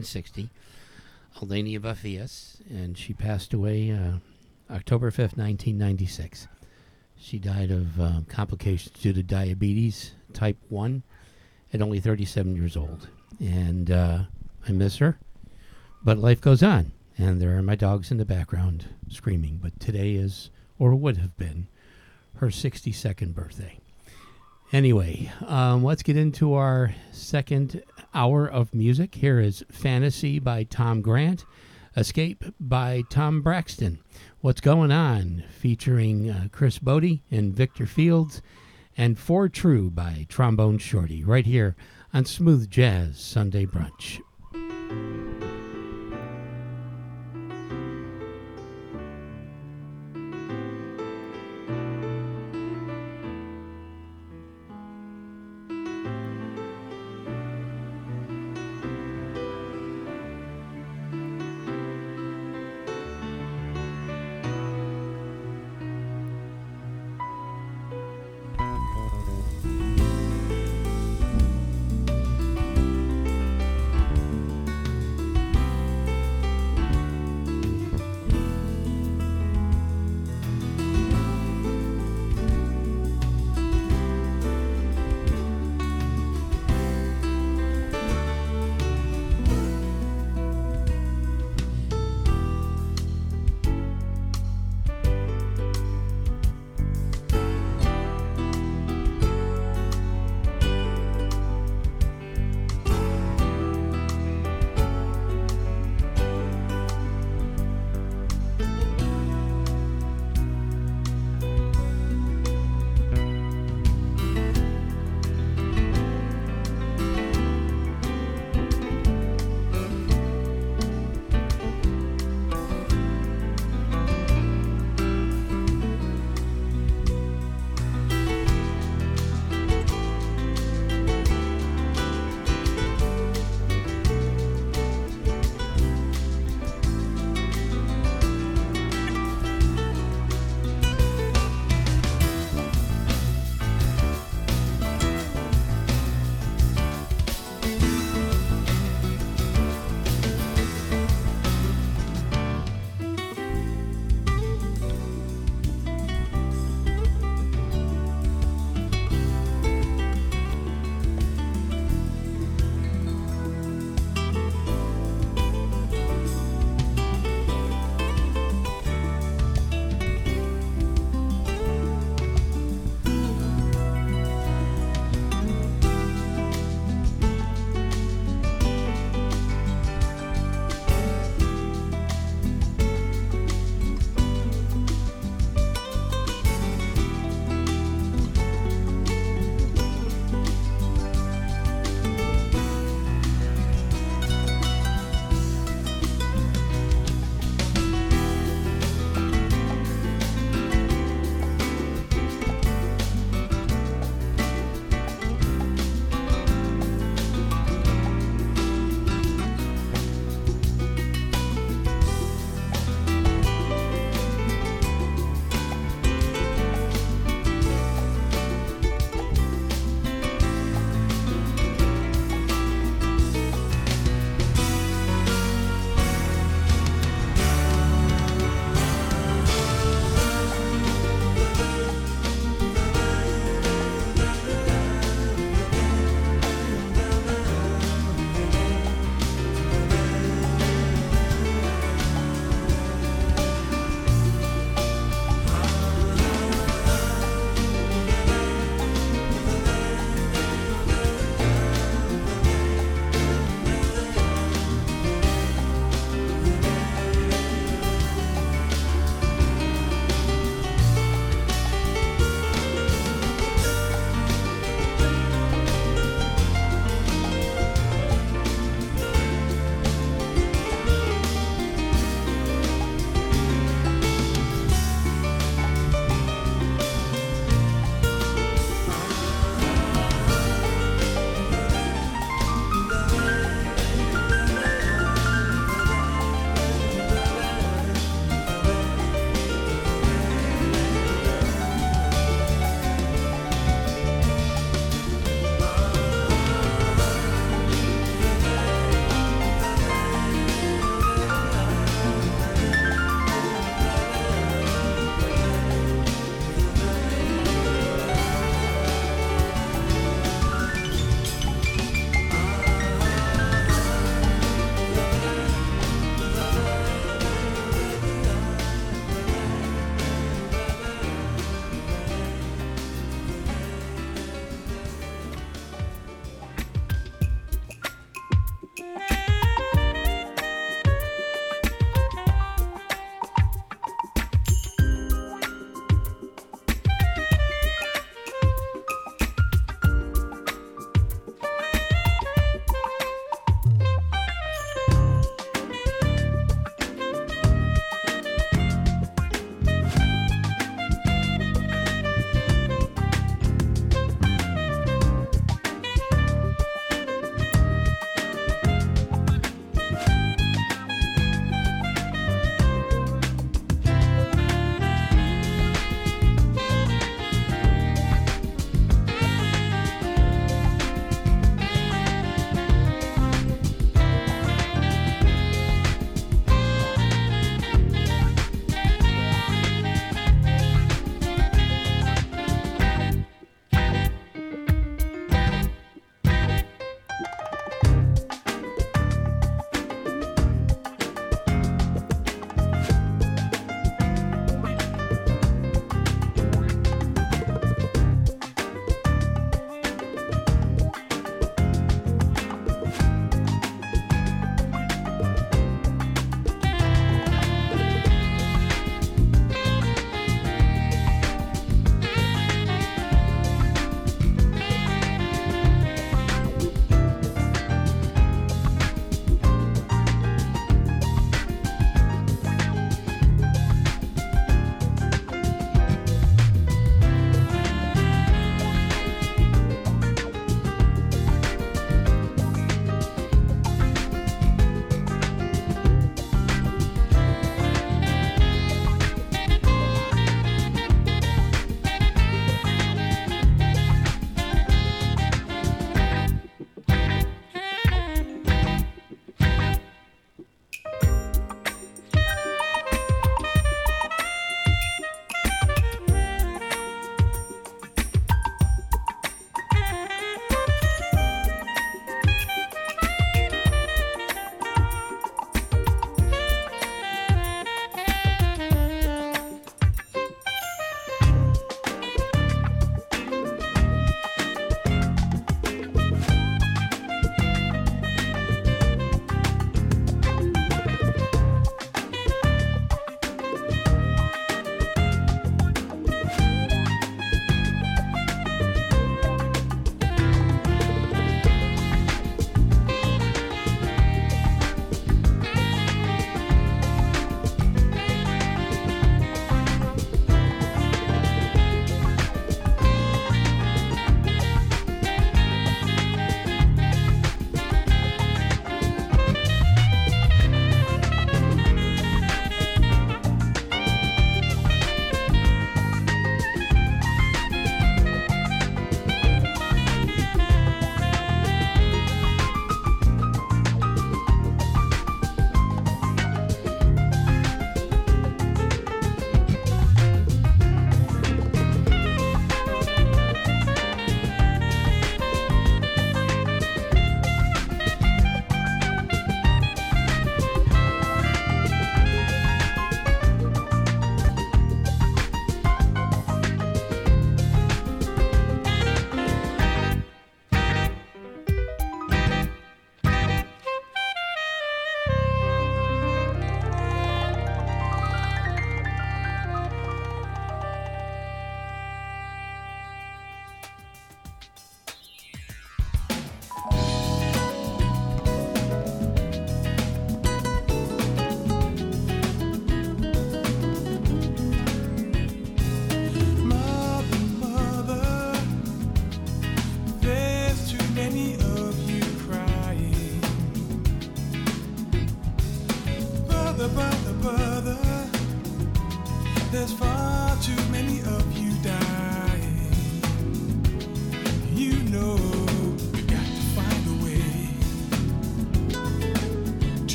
1960, 0.00 0.48
Elenia 1.40 1.78
Buffias, 1.78 2.62
and 2.70 2.96
she 2.96 3.12
passed 3.12 3.52
away 3.52 3.90
uh, 3.90 4.12
October 4.74 5.10
5th, 5.10 5.36
1996. 5.36 6.48
She 7.18 7.38
died 7.38 7.70
of 7.70 8.00
uh, 8.00 8.20
complications 8.26 8.98
due 8.98 9.12
to 9.12 9.22
diabetes 9.22 10.12
type 10.32 10.56
1 10.70 11.02
at 11.74 11.82
only 11.82 12.00
37 12.00 12.56
years 12.56 12.78
old. 12.78 13.08
And 13.38 13.90
uh, 13.90 14.22
I 14.66 14.72
miss 14.72 14.96
her, 14.96 15.18
but 16.02 16.16
life 16.16 16.40
goes 16.40 16.62
on, 16.62 16.92
and 17.18 17.38
there 17.38 17.56
are 17.58 17.62
my 17.62 17.74
dogs 17.74 18.10
in 18.10 18.16
the 18.16 18.24
background 18.24 18.86
screaming. 19.08 19.58
But 19.62 19.78
today 19.78 20.14
is, 20.14 20.48
or 20.78 20.94
would 20.94 21.18
have 21.18 21.36
been, 21.36 21.68
her 22.36 22.46
62nd 22.46 23.34
birthday. 23.34 23.78
Anyway, 24.72 25.32
um, 25.46 25.82
let's 25.82 26.02
get 26.02 26.16
into 26.16 26.54
our 26.54 26.94
second 27.10 27.82
hour 28.14 28.46
of 28.46 28.72
music. 28.72 29.16
Here 29.16 29.40
is 29.40 29.64
Fantasy 29.70 30.38
by 30.38 30.62
Tom 30.62 31.02
Grant, 31.02 31.44
Escape 31.96 32.44
by 32.60 33.02
Tom 33.10 33.42
Braxton, 33.42 33.98
What's 34.40 34.60
Going 34.60 34.92
On 34.92 35.42
featuring 35.50 36.30
uh, 36.30 36.48
Chris 36.52 36.78
Botti 36.78 37.22
and 37.32 37.52
Victor 37.52 37.84
Fields, 37.86 38.42
and 38.96 39.18
For 39.18 39.48
True 39.48 39.90
by 39.90 40.26
Trombone 40.28 40.78
Shorty, 40.78 41.24
right 41.24 41.46
here 41.46 41.74
on 42.14 42.24
Smooth 42.24 42.70
Jazz 42.70 43.18
Sunday 43.18 43.66
Brunch. 43.66 44.20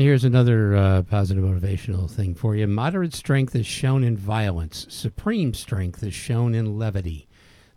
And 0.00 0.06
here's 0.06 0.24
another 0.24 0.74
uh, 0.74 1.02
positive 1.02 1.44
motivational 1.44 2.10
thing 2.10 2.34
for 2.34 2.56
you. 2.56 2.66
Moderate 2.66 3.12
strength 3.12 3.54
is 3.54 3.66
shown 3.66 4.02
in 4.02 4.16
violence. 4.16 4.86
Supreme 4.88 5.52
strength 5.52 6.02
is 6.02 6.14
shown 6.14 6.54
in 6.54 6.78
levity. 6.78 7.28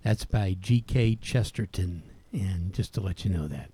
That's 0.04 0.24
by 0.24 0.56
G.K. 0.58 1.16
Chesterton. 1.16 2.02
And 2.32 2.72
just 2.72 2.94
to 2.94 3.02
let 3.02 3.26
you 3.26 3.32
know 3.32 3.50
that. 3.50 3.72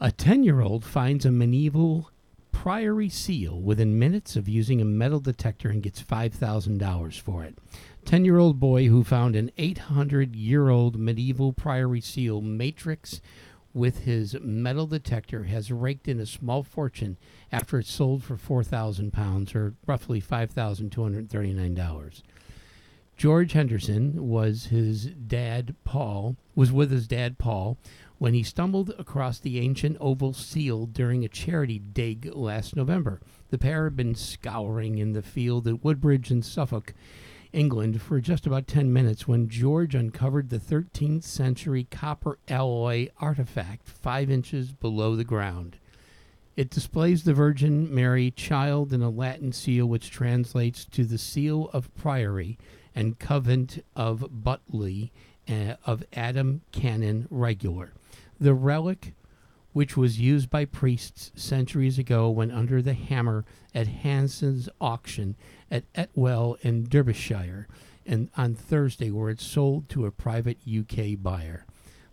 A 0.00 0.10
10 0.10 0.42
year 0.42 0.60
old 0.60 0.84
finds 0.84 1.24
a 1.24 1.30
medieval 1.30 2.10
priory 2.50 3.08
seal 3.08 3.60
within 3.60 3.96
minutes 3.96 4.34
of 4.34 4.48
using 4.48 4.80
a 4.80 4.84
metal 4.84 5.20
detector 5.20 5.68
and 5.68 5.84
gets 5.84 6.02
$5,000 6.02 7.20
for 7.20 7.44
it. 7.44 7.56
10 8.04 8.24
year 8.24 8.38
old 8.38 8.58
boy 8.58 8.88
who 8.88 9.04
found 9.04 9.36
an 9.36 9.52
800 9.56 10.34
year 10.34 10.68
old 10.68 10.98
medieval 10.98 11.52
priory 11.52 12.00
seal 12.00 12.40
matrix 12.40 13.20
with 13.74 14.00
his 14.00 14.36
metal 14.40 14.86
detector 14.86 15.44
has 15.44 15.72
raked 15.72 16.08
in 16.08 16.20
a 16.20 16.26
small 16.26 16.62
fortune 16.62 17.16
after 17.50 17.78
it 17.78 17.86
sold 17.86 18.22
for 18.22 18.36
4,000 18.36 19.12
pounds 19.12 19.54
or 19.54 19.74
roughly 19.86 20.20
$5,239. 20.20 22.22
George 23.16 23.52
Henderson 23.52 24.28
was 24.28 24.66
his 24.66 25.06
dad 25.06 25.74
Paul 25.84 26.36
was 26.54 26.72
with 26.72 26.90
his 26.90 27.06
dad 27.06 27.38
Paul 27.38 27.78
when 28.18 28.34
he 28.34 28.42
stumbled 28.42 28.94
across 28.98 29.38
the 29.38 29.58
ancient 29.58 29.96
oval 30.00 30.32
seal 30.32 30.86
during 30.86 31.24
a 31.24 31.28
charity 31.28 31.78
dig 31.78 32.30
last 32.34 32.76
November. 32.76 33.20
The 33.50 33.58
pair 33.58 33.84
had 33.84 33.96
been 33.96 34.14
scouring 34.14 34.98
in 34.98 35.12
the 35.12 35.22
field 35.22 35.68
at 35.68 35.84
Woodbridge 35.84 36.30
in 36.30 36.42
Suffolk 36.42 36.94
England 37.52 38.00
for 38.00 38.20
just 38.20 38.46
about 38.46 38.66
10 38.66 38.92
minutes 38.92 39.28
when 39.28 39.48
George 39.48 39.94
uncovered 39.94 40.48
the 40.50 40.58
13th 40.58 41.24
century 41.24 41.86
copper 41.90 42.38
alloy 42.48 43.08
artifact 43.20 43.88
five 43.88 44.30
inches 44.30 44.72
below 44.72 45.16
the 45.16 45.24
ground. 45.24 45.76
It 46.56 46.70
displays 46.70 47.24
the 47.24 47.32
Virgin 47.32 47.92
Mary 47.94 48.30
child 48.30 48.92
in 48.92 49.02
a 49.02 49.08
Latin 49.08 49.52
seal 49.52 49.86
which 49.86 50.10
translates 50.10 50.84
to 50.86 51.04
the 51.04 51.18
seal 51.18 51.70
of 51.72 51.94
priory 51.94 52.58
and 52.94 53.18
convent 53.18 53.82
of 53.96 54.20
Butley 54.30 55.10
uh, 55.48 55.76
of 55.86 56.04
Adam 56.12 56.60
Canon 56.72 57.26
Regular. 57.30 57.92
The 58.38 58.54
relic 58.54 59.14
which 59.72 59.96
was 59.96 60.20
used 60.20 60.50
by 60.50 60.64
priests 60.64 61.32
centuries 61.34 61.98
ago 61.98 62.30
when 62.30 62.50
under 62.50 62.82
the 62.82 62.94
hammer 62.94 63.44
at 63.74 63.86
Hanson's 63.86 64.68
auction 64.80 65.36
at 65.70 65.84
Etwall 65.94 66.56
in 66.62 66.84
Derbyshire, 66.84 67.66
and 68.04 68.28
on 68.36 68.54
Thursday, 68.54 69.10
where 69.10 69.30
it 69.30 69.40
sold 69.40 69.88
to 69.88 70.06
a 70.06 70.10
private 70.10 70.58
UK 70.66 71.22
buyer. 71.22 71.64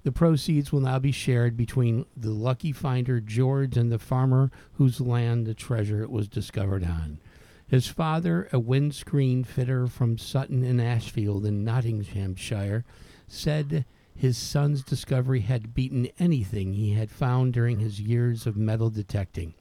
The 0.03 0.11
proceeds 0.11 0.72
will 0.72 0.80
now 0.80 0.99
be 0.99 1.11
shared 1.11 1.57
between 1.57 2.06
the 2.15 2.31
lucky 2.31 2.72
finder 2.72 3.19
George 3.19 3.76
and 3.76 3.91
the 3.91 3.99
farmer 3.99 4.49
whose 4.73 5.02
land 5.02 5.45
the 5.45 5.53
treasure 5.53 6.07
was 6.07 6.27
discovered 6.27 6.84
on. 6.84 7.19
His 7.68 7.88
father, 7.88 8.48
a 8.52 8.60
windscreen 8.60 9.44
fitter 9.44 9.88
from 9.88 10.18
Sutton 10.18 10.64
in 10.64 10.80
Ashfield 10.80 11.45
in 11.45 11.64
Nottinghamshire, 11.64 12.86
said 13.27 13.86
his 14.20 14.38
son's 14.38 14.84
discovery 14.84 15.40
had 15.40 15.74
beaten 15.74 16.10
anything 16.20 16.74
he 16.74 16.91
had 16.91 17.10
found 17.10 17.54
during 17.54 17.80
his 17.80 18.02
years 18.02 18.46
of 18.46 18.58
metal 18.58 18.90
detecting. 18.90 19.54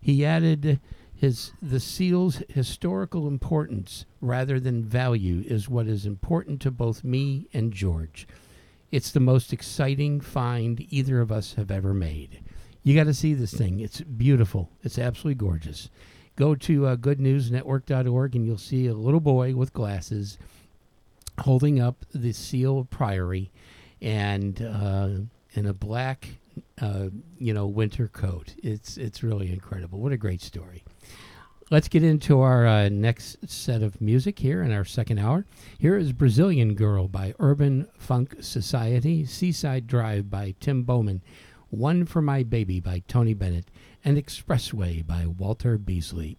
He 0.00 0.26
added, 0.26 0.80
his 1.14 1.52
the 1.62 1.78
seal's 1.78 2.42
historical 2.48 3.28
importance 3.28 4.06
rather 4.20 4.58
than 4.58 4.82
value 4.82 5.44
is 5.46 5.68
what 5.68 5.86
is 5.86 6.06
important 6.06 6.60
to 6.62 6.72
both 6.72 7.04
me 7.04 7.46
and 7.52 7.72
George. 7.72 8.26
It's 8.90 9.12
the 9.12 9.20
most 9.20 9.52
exciting 9.52 10.20
find 10.20 10.84
either 10.90 11.20
of 11.20 11.30
us 11.30 11.54
have 11.54 11.70
ever 11.70 11.94
made. 11.94 12.42
You 12.82 12.96
got 12.96 13.04
to 13.04 13.14
see 13.14 13.32
this 13.32 13.54
thing. 13.54 13.78
It's 13.78 14.00
beautiful. 14.00 14.70
It's 14.82 14.98
absolutely 14.98 15.36
gorgeous. 15.36 15.88
Go 16.34 16.56
to 16.56 16.86
uh, 16.86 16.96
goodnewsnetwork.org 16.96 18.34
and 18.34 18.44
you'll 18.44 18.58
see 18.58 18.88
a 18.88 18.94
little 18.94 19.20
boy 19.20 19.54
with 19.54 19.72
glasses 19.72 20.36
holding 21.38 21.78
up 21.78 22.04
the 22.12 22.32
seal 22.32 22.80
of 22.80 22.90
Priory 22.90 23.52
and 24.02 24.62
uh, 24.62 25.08
in 25.52 25.66
a 25.66 25.74
black, 25.74 26.28
uh, 26.80 27.08
you 27.38 27.52
know, 27.52 27.66
winter 27.66 28.08
coat. 28.08 28.54
It's 28.62 28.96
it's 28.96 29.22
really 29.22 29.52
incredible. 29.52 30.00
What 30.00 30.12
a 30.12 30.16
great 30.16 30.40
story. 30.42 30.84
Let's 31.70 31.86
get 31.86 32.02
into 32.02 32.40
our 32.40 32.66
uh, 32.66 32.88
next 32.88 33.48
set 33.48 33.80
of 33.80 34.00
music 34.00 34.40
here 34.40 34.60
in 34.60 34.72
our 34.72 34.84
second 34.84 35.20
hour. 35.20 35.46
Here 35.78 35.96
is 35.96 36.12
Brazilian 36.12 36.74
Girl 36.74 37.06
by 37.06 37.32
Urban 37.38 37.86
Funk 37.96 38.38
Society, 38.40 39.24
Seaside 39.24 39.86
Drive 39.86 40.28
by 40.28 40.56
Tim 40.58 40.82
Bowman, 40.82 41.22
One 41.68 42.06
for 42.06 42.20
My 42.20 42.42
Baby 42.42 42.80
by 42.80 43.04
Tony 43.06 43.34
Bennett, 43.34 43.70
and 44.04 44.16
Expressway 44.16 45.06
by 45.06 45.26
Walter 45.26 45.78
Beasley. 45.78 46.38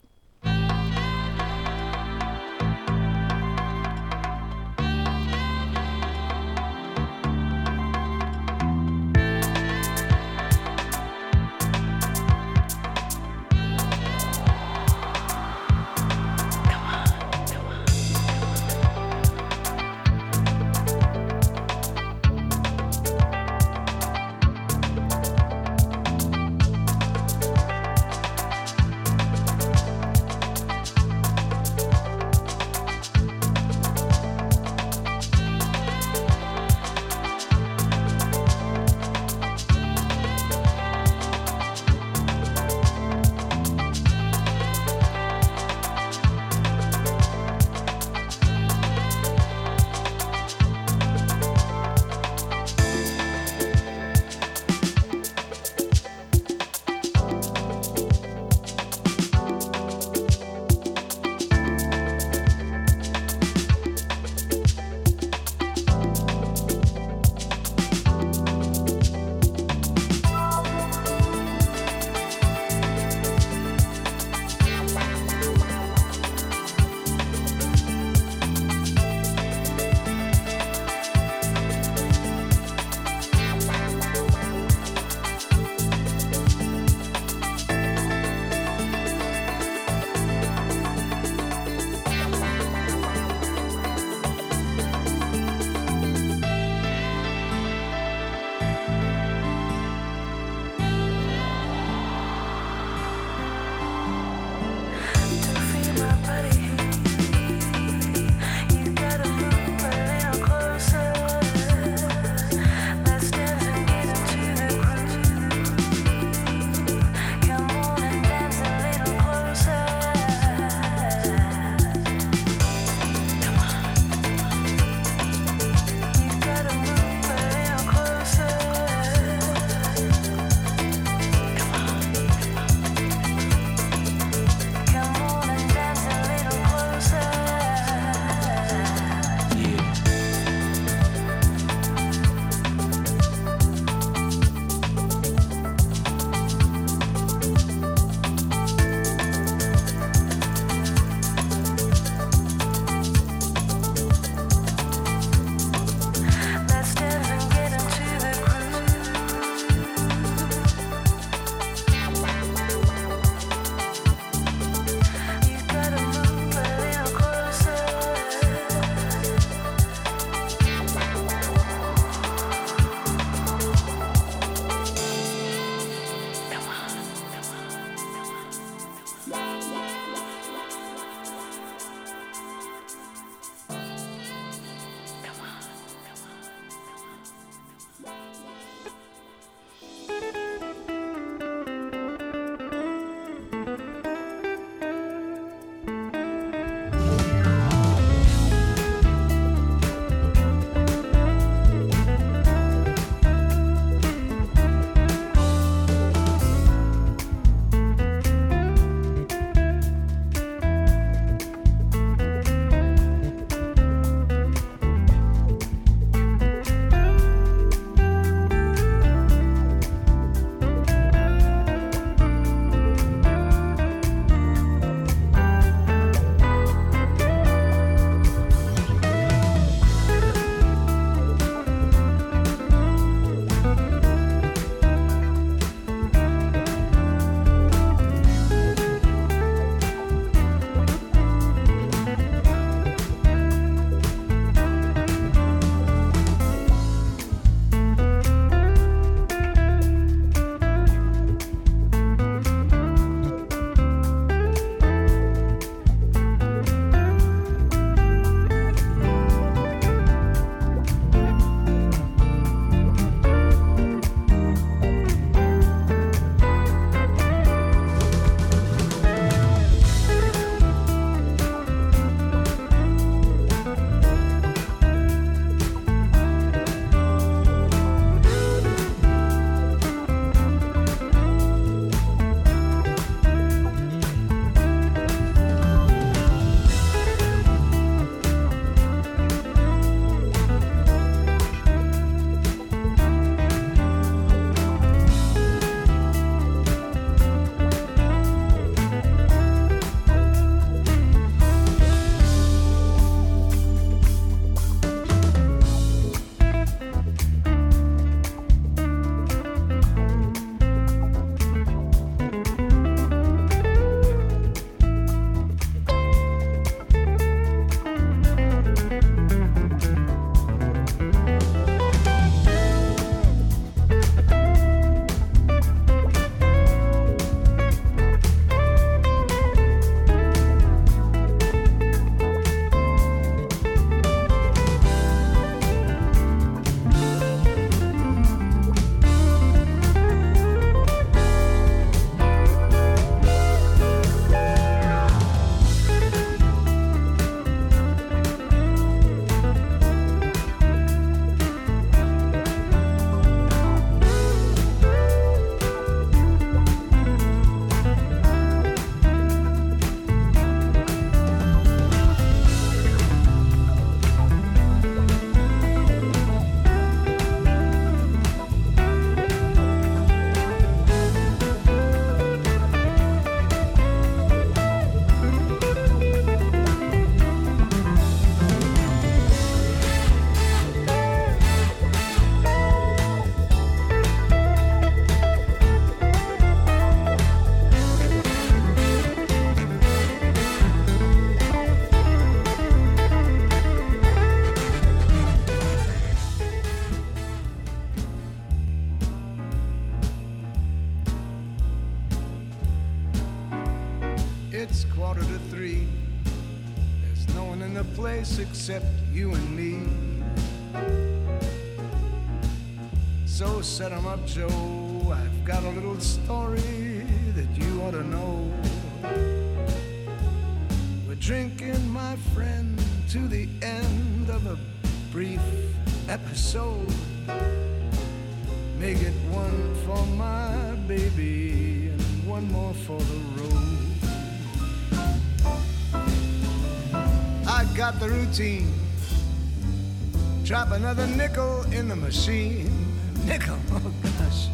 Another 440.82 441.06
nickel 441.06 441.62
in 441.72 441.88
the 441.88 441.96
machine. 441.96 442.68
Nickel, 443.28 443.60
oh 443.74 443.94
gosh. 444.02 444.48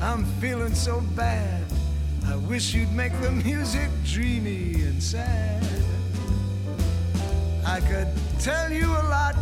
I'm 0.00 0.24
feeling 0.40 0.74
so 0.74 1.02
bad. 1.14 1.66
I 2.26 2.36
wish 2.36 2.72
you'd 2.72 2.90
make 2.94 3.12
the 3.20 3.30
music 3.30 3.90
dreamy 4.06 4.72
and 4.88 5.02
sad. 5.02 5.62
I 7.66 7.80
could 7.80 8.08
tell 8.40 8.72
you 8.72 8.86
a 8.86 9.04
lot, 9.16 9.36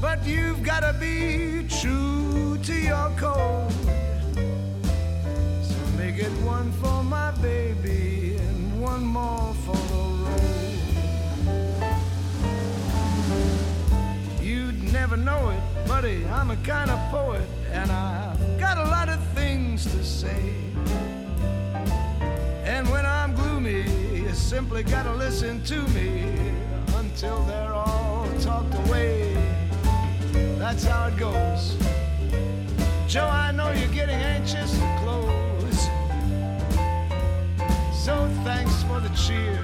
but 0.00 0.24
you've 0.26 0.62
gotta 0.62 0.96
be 0.98 1.66
true 1.78 2.58
to 2.62 2.72
your 2.72 3.10
code. 3.18 3.70
So 5.62 5.76
make 5.98 6.16
it 6.16 6.32
one 6.40 6.72
for 6.80 7.04
my 7.04 7.27
know 15.28 15.50
it, 15.50 15.62
buddy. 15.86 16.24
I'm 16.26 16.50
a 16.50 16.56
kind 16.74 16.90
of 16.90 16.98
poet, 17.10 17.46
and 17.70 17.90
I've 17.90 18.58
got 18.58 18.78
a 18.78 18.86
lot 18.96 19.08
of 19.10 19.20
things 19.38 19.84
to 19.84 20.02
say. 20.02 20.42
And 22.64 22.88
when 22.88 23.04
I'm 23.04 23.34
gloomy, 23.34 23.82
you 24.22 24.32
simply 24.32 24.82
gotta 24.82 25.12
listen 25.12 25.62
to 25.64 25.78
me 25.96 26.10
until 26.96 27.38
they're 27.44 27.74
all 27.74 28.26
talked 28.40 28.74
away. 28.84 29.36
That's 30.62 30.84
how 30.84 31.08
it 31.08 31.16
goes. 31.18 31.62
Joe, 33.06 33.28
I 33.46 33.52
know 33.52 33.70
you're 33.72 33.96
getting 34.00 34.20
anxious 34.36 34.70
to 34.78 34.88
close. 35.02 35.80
So 38.06 38.14
thanks 38.48 38.76
for 38.84 38.98
the 39.06 39.12
cheer. 39.24 39.57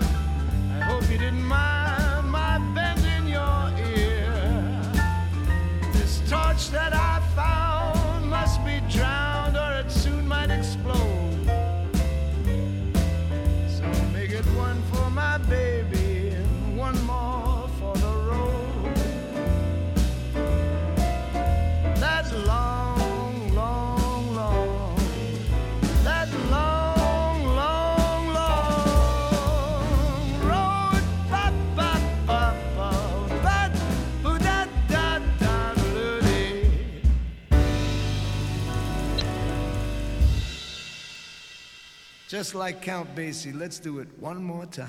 Just 42.34 42.56
like 42.56 42.82
Count 42.82 43.14
Basie, 43.14 43.56
let's 43.56 43.78
do 43.78 44.00
it 44.00 44.08
one 44.18 44.42
more 44.42 44.66
time. 44.66 44.88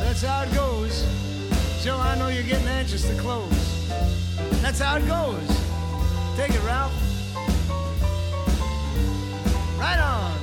That's 0.00 0.22
how 0.22 0.44
it 0.44 0.54
goes. 0.54 1.04
Joe, 1.84 1.98
I 1.98 2.16
know 2.18 2.28
you're 2.28 2.42
getting 2.42 2.66
anxious 2.68 3.06
to 3.06 3.20
close. 3.20 3.52
That's 4.62 4.78
how 4.78 4.96
it 4.96 5.06
goes. 5.06 5.46
Take 6.38 6.54
it, 6.54 6.64
Ralph. 6.64 6.94
Right 9.78 10.00
on. 10.00 10.37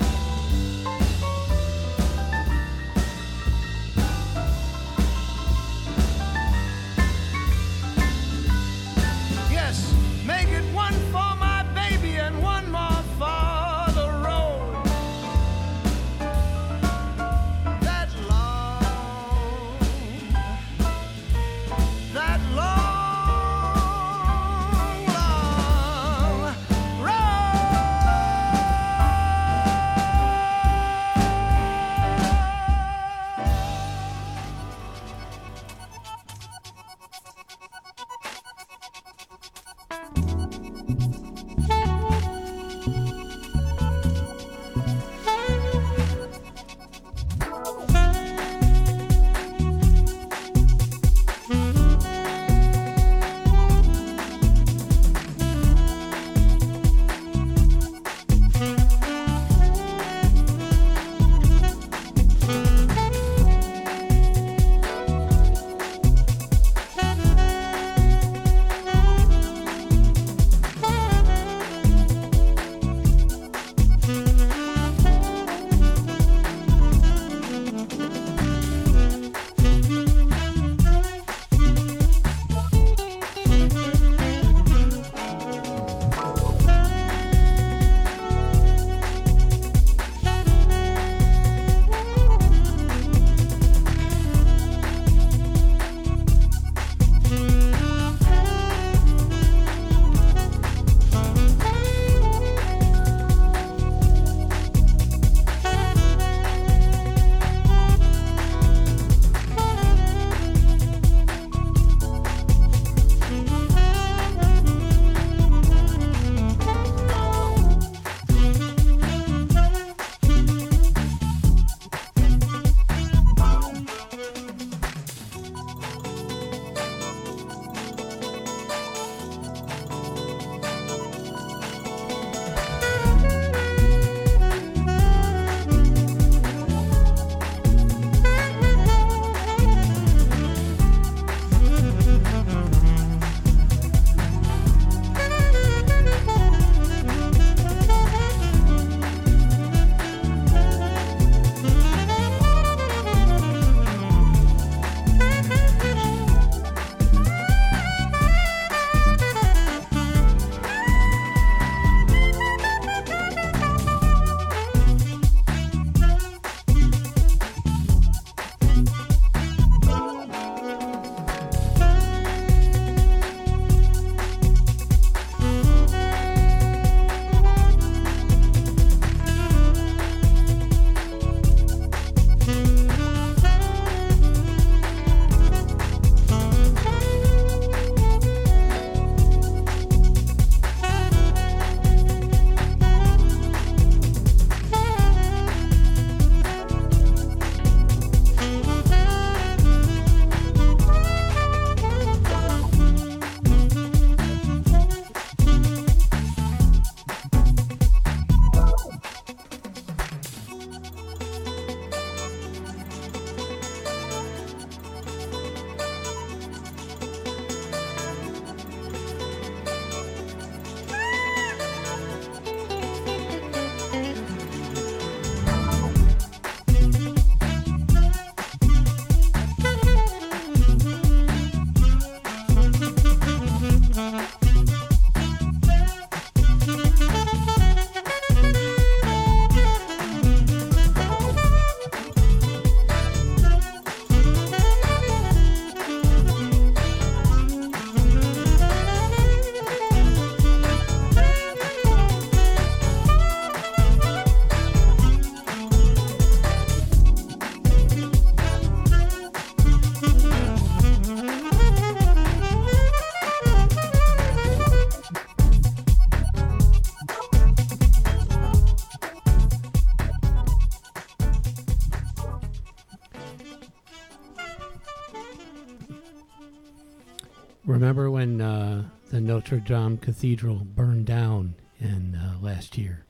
Dame 279.65 279.97
Cathedral 279.97 280.63
burned 280.63 281.07
down 281.07 281.55
in 281.79 282.13
uh, 282.13 282.37
last 282.39 282.77
year? 282.77 283.03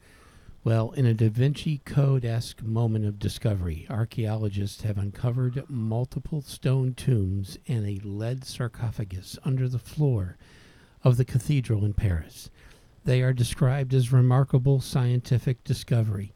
Well, 0.63 0.91
in 0.91 1.05
a 1.05 1.13
Da 1.13 1.27
Vinci 1.27 1.81
Code 1.83 2.23
esque 2.23 2.63
moment 2.63 3.05
of 3.05 3.19
discovery, 3.19 3.85
archaeologists 3.89 4.83
have 4.83 4.97
uncovered 4.97 5.69
multiple 5.69 6.41
stone 6.41 6.93
tombs 6.93 7.57
and 7.67 7.85
a 7.85 7.99
lead 8.07 8.45
sarcophagus 8.45 9.37
under 9.43 9.67
the 9.67 9.79
floor 9.79 10.37
of 11.03 11.17
the 11.17 11.25
cathedral 11.25 11.83
in 11.83 11.93
Paris. 11.93 12.49
They 13.03 13.21
are 13.21 13.33
described 13.33 13.93
as 13.93 14.13
remarkable 14.13 14.79
scientific 14.79 15.61
discovery 15.65 16.33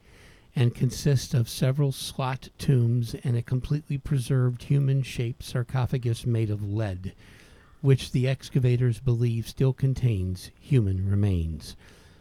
and 0.54 0.76
consist 0.76 1.34
of 1.34 1.48
several 1.48 1.94
slot 1.94 2.50
tombs 2.58 3.16
and 3.24 3.38
a 3.38 3.42
completely 3.42 3.98
preserved 3.98 4.64
human 4.64 5.02
shaped 5.02 5.44
sarcophagus 5.44 6.26
made 6.26 6.50
of 6.50 6.62
lead, 6.62 7.14
which 7.82 8.12
the 8.12 8.28
excavators 8.28 9.00
believe 9.00 9.48
still 9.48 9.74
contains 9.74 10.52
human 10.60 11.10
remains. 11.10 11.76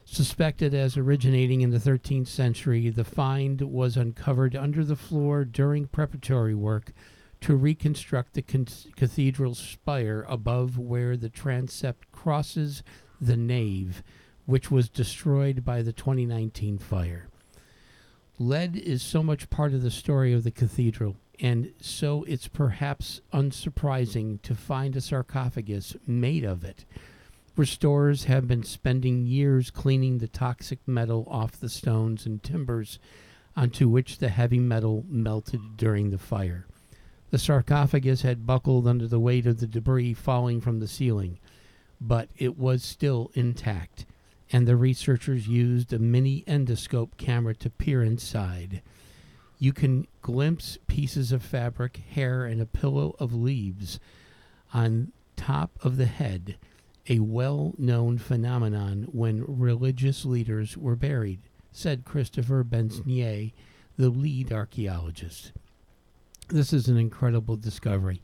Suspected 0.05 0.73
as 0.73 0.97
originating 0.97 1.61
in 1.61 1.71
the 1.71 1.79
13th 1.79 2.29
century, 2.29 2.89
the 2.89 3.05
find 3.05 3.61
was 3.61 3.97
uncovered 3.97 4.57
under 4.57 4.83
the 4.83 4.97
floor 4.97 5.45
during 5.45 5.87
preparatory 5.87 6.55
work 6.55 6.93
to 7.43 7.55
reconstruct 7.55 8.35
the 8.35 8.43
con- 8.43 8.67
cathedral's 8.97 9.59
spire 9.59 10.25
above 10.29 10.79
where 10.79 11.17
the 11.17 11.29
transept 11.29 12.11
crosses 12.11 12.83
the 13.21 13.37
nave, 13.37 14.03
which 14.47 14.71
was 14.71 14.89
destroyed 14.89 15.65
by 15.65 15.83
the 15.83 15.93
2019 15.93 16.79
fire. 16.79 17.29
Lead 18.39 18.77
is 18.77 19.03
so 19.03 19.23
much 19.23 19.51
part 19.51 19.75
of 19.75 19.83
the 19.83 19.91
story 19.91 20.33
of 20.33 20.45
the 20.45 20.51
cathedral, 20.51 21.17
and 21.41 21.73
so 21.81 22.25
it's 22.25 22.49
perhaps 22.49 23.21
unsurprising 23.33 24.43
to 24.43 24.55
find 24.55 24.97
a 24.97 25.01
sarcophagus 25.01 25.97
made 26.07 26.45
of 26.45 26.65
it. 26.65 26.85
Restorers 27.57 28.25
have 28.25 28.47
been 28.47 28.63
spending 28.63 29.27
years 29.27 29.71
cleaning 29.71 30.19
the 30.19 30.29
toxic 30.29 30.79
metal 30.87 31.27
off 31.29 31.59
the 31.59 31.69
stones 31.69 32.25
and 32.25 32.43
timbers 32.43 32.99
onto 33.57 33.89
which 33.89 34.19
the 34.19 34.29
heavy 34.29 34.61
metal 34.61 35.05
melted 35.09 35.77
during 35.77 36.11
the 36.11 36.19
fire. 36.19 36.67
The 37.31 37.39
sarcophagus 37.39 38.23
had 38.23 38.47
buckled 38.47 38.87
under 38.87 39.07
the 39.07 39.21
weight 39.21 39.47
of 39.47 39.59
the 39.59 39.67
debris 39.67 40.15
falling 40.15 40.61
from 40.61 40.79
the 40.79 40.89
ceiling, 40.89 41.39
but 42.01 42.31
it 42.37 42.57
was 42.57 42.85
still 42.85 43.31
intact, 43.35 44.07
and 44.53 44.67
the 44.67 44.77
researchers 44.77 45.49
used 45.49 45.93
a 45.93 45.99
mini 45.99 46.45
endoscope 46.47 47.17
camera 47.17 47.55
to 47.57 47.71
peer 47.71 48.03
inside. 48.03 48.83
You 49.59 49.73
can 49.73 50.07
glimpse 50.23 50.79
pieces 50.87 51.33
of 51.33 51.43
fabric, 51.43 51.97
hair, 51.97 52.45
and 52.45 52.61
a 52.61 52.67
pillow 52.67 53.17
of 53.19 53.35
leaves 53.35 53.99
on 54.73 55.13
top 55.37 55.73
of 55.83 55.97
the 55.97 56.07
head 56.07 56.57
a 57.09 57.19
well 57.21 57.75
known 57.79 58.19
phenomenon 58.19 59.09
when 59.13 59.45
religious 59.47 60.25
leaders 60.25 60.77
were 60.77 60.97
buried, 60.97 61.41
said 61.73 62.05
Christopher 62.05 62.63
Besnier, 62.63 63.53
the 63.97 64.11
lead 64.11 64.53
archaeologist. 64.53 65.53
This 66.49 66.73
is 66.73 66.89
an 66.89 66.97
incredible 66.97 67.57
discovery. 67.57 68.21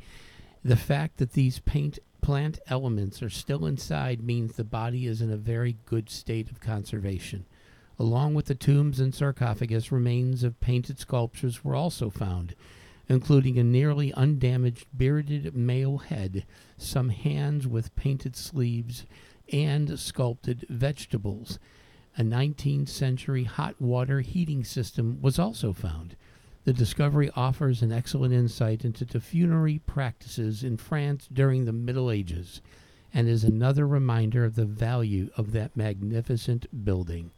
The 0.62 0.76
fact 0.76 1.16
that 1.18 1.32
these 1.32 1.60
paint 1.60 1.98
plant 2.20 2.58
elements 2.68 3.22
are 3.22 3.30
still 3.30 3.66
inside 3.66 4.22
means 4.22 4.56
the 4.56 4.64
body 4.64 5.06
is 5.06 5.20
in 5.20 5.30
a 5.30 5.36
very 5.36 5.76
good 5.84 6.08
state 6.08 6.50
of 6.50 6.60
conservation. 6.60 7.44
Along 7.98 8.34
with 8.34 8.46
the 8.46 8.54
tombs 8.56 8.98
and 8.98 9.14
sarcophagus, 9.14 9.92
remains 9.92 10.42
of 10.42 10.58
painted 10.58 10.98
sculptures 10.98 11.62
were 11.62 11.76
also 11.76 12.10
found, 12.10 12.56
including 13.08 13.56
a 13.56 13.62
nearly 13.62 14.12
undamaged 14.14 14.86
bearded 14.96 15.54
male 15.54 15.98
head, 15.98 16.44
some 16.76 17.10
hands 17.10 17.68
with 17.68 17.94
painted 17.94 18.34
sleeves, 18.34 19.06
and 19.52 19.98
sculpted 19.98 20.66
vegetables. 20.68 21.58
A 22.16 22.22
19th 22.22 22.88
century 22.88 23.44
hot 23.44 23.80
water 23.80 24.20
heating 24.22 24.64
system 24.64 25.20
was 25.20 25.38
also 25.38 25.72
found. 25.72 26.16
The 26.64 26.72
discovery 26.72 27.30
offers 27.36 27.82
an 27.82 27.92
excellent 27.92 28.32
insight 28.32 28.84
into 28.84 29.04
the 29.04 29.20
funerary 29.20 29.78
practices 29.78 30.64
in 30.64 30.78
France 30.78 31.28
during 31.32 31.64
the 31.64 31.72
Middle 31.72 32.10
Ages 32.10 32.60
and 33.12 33.28
is 33.28 33.44
another 33.44 33.86
reminder 33.86 34.44
of 34.44 34.56
the 34.56 34.64
value 34.64 35.30
of 35.36 35.52
that 35.52 35.76
magnificent 35.76 36.84
building. 36.84 37.30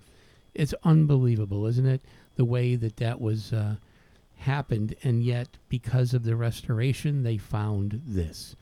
It's 0.58 0.74
unbelievable, 0.84 1.66
isn't 1.66 1.86
it? 1.86 2.02
The 2.36 2.44
way 2.44 2.76
that 2.76 2.96
that 2.96 3.20
was 3.20 3.52
uh, 3.52 3.76
happened, 4.36 4.94
and 5.02 5.22
yet 5.22 5.58
because 5.68 6.14
of 6.14 6.24
the 6.24 6.34
restoration, 6.34 7.22
they 7.22 7.36
found 7.36 8.00
this. 8.06 8.56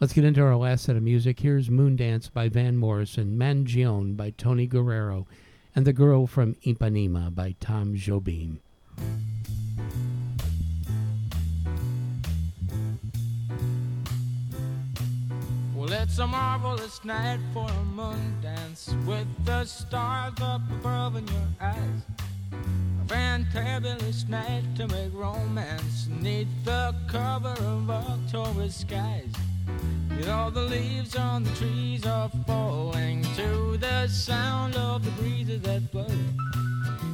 Let's 0.00 0.12
get 0.12 0.24
into 0.24 0.42
our 0.42 0.56
last 0.56 0.84
set 0.84 0.96
of 0.96 1.02
music. 1.02 1.40
Here's 1.40 1.68
Moondance 1.68 2.30
by 2.32 2.48
Van 2.48 2.76
Morrison, 2.76 3.38
Mangione 3.38 4.16
by 4.16 4.30
Tony 4.30 4.66
Guerrero, 4.66 5.26
and 5.74 5.86
The 5.86 5.92
Girl 5.92 6.26
from 6.26 6.56
Ipanema 6.66 7.34
by 7.34 7.54
Tom 7.60 7.94
Jobim. 7.94 8.58
It's 16.02 16.18
a 16.18 16.26
marvelous 16.26 17.04
night 17.04 17.38
for 17.52 17.68
a 17.68 17.84
moon 17.84 18.34
dance 18.40 18.94
with 19.06 19.26
the 19.44 19.64
stars 19.66 20.32
up 20.40 20.62
above 20.70 21.14
in 21.16 21.26
your 21.28 21.48
eyes 21.60 22.02
A 23.02 23.04
fantabulous 23.06 24.26
night 24.26 24.64
to 24.76 24.88
make 24.88 25.12
romance 25.12 26.08
neath 26.08 26.48
the 26.64 26.94
cover 27.06 27.54
of 27.60 27.90
October 27.90 28.70
skies. 28.70 29.32
You 30.18 30.24
know 30.24 30.48
the 30.48 30.62
leaves 30.62 31.16
on 31.16 31.44
the 31.44 31.50
trees 31.50 32.06
are 32.06 32.30
falling 32.46 33.22
to 33.36 33.76
the 33.76 34.08
sound 34.08 34.76
of 34.76 35.04
the 35.04 35.10
breezes 35.22 35.60
that 35.62 35.92
blow. 35.92 36.06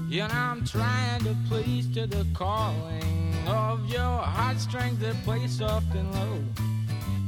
Know 0.08 0.28
I'm 0.30 0.64
trying 0.64 1.24
to 1.24 1.36
please 1.48 1.92
to 1.94 2.06
the 2.06 2.24
calling 2.34 3.34
of 3.48 3.88
your 3.88 4.18
heartstrings 4.36 5.00
that 5.00 5.16
play 5.24 5.46
soft 5.48 5.92
and 5.94 6.12
low. 6.14 6.38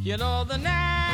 You 0.02 0.16
know 0.16 0.44
the 0.44 0.56
seem 0.58 1.07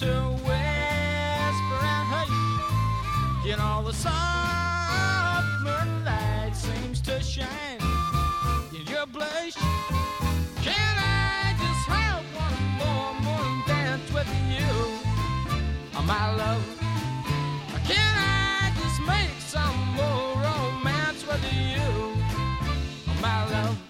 to 0.00 0.06
whisper 0.06 1.80
and 1.94 2.06
hush. 2.08 3.46
You 3.46 3.56
know 3.56 3.82
the 3.86 3.92
sun 3.92 4.40
to 7.02 7.20
shine 7.22 7.80
in 8.72 8.86
your 8.86 9.04
blush. 9.06 9.54
Can 10.64 10.94
I 10.96 11.54
just 11.60 11.84
have 11.88 12.24
one 12.46 12.60
more 12.80 13.12
morning 13.20 13.62
dance 13.66 14.10
with 14.12 14.28
you, 14.48 14.70
oh, 15.96 16.02
my 16.06 16.34
love? 16.34 16.64
Can 17.84 18.14
I 18.16 18.72
just 18.80 19.00
make 19.06 19.38
some 19.40 19.78
more 19.96 20.34
romance 20.46 21.26
with 21.26 21.44
you, 21.52 21.82
oh, 23.08 23.18
my 23.20 23.44
love? 23.50 23.89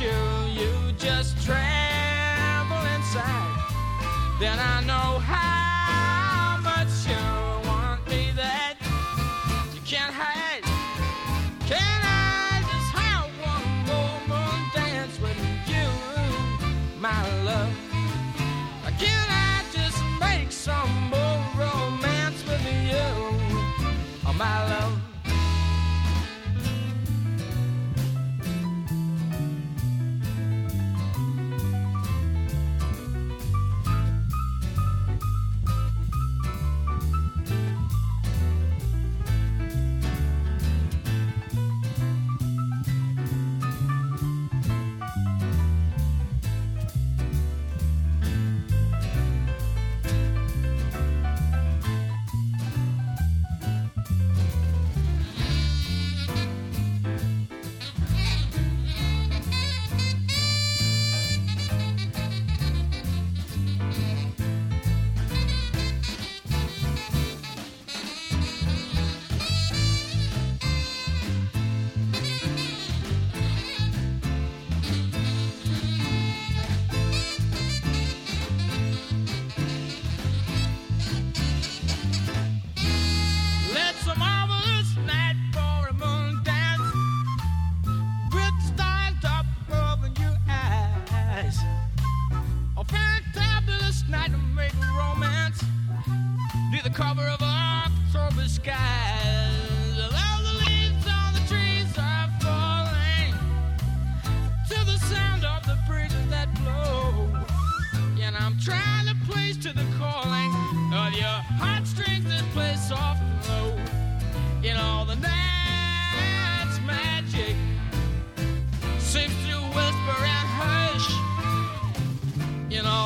You 0.00 0.10
You 0.60 0.92
just 0.98 1.36
tremble 1.46 2.84
inside. 2.96 3.58
Then 4.40 4.58
I 4.58 4.82
know 4.84 5.20
how 5.20 5.63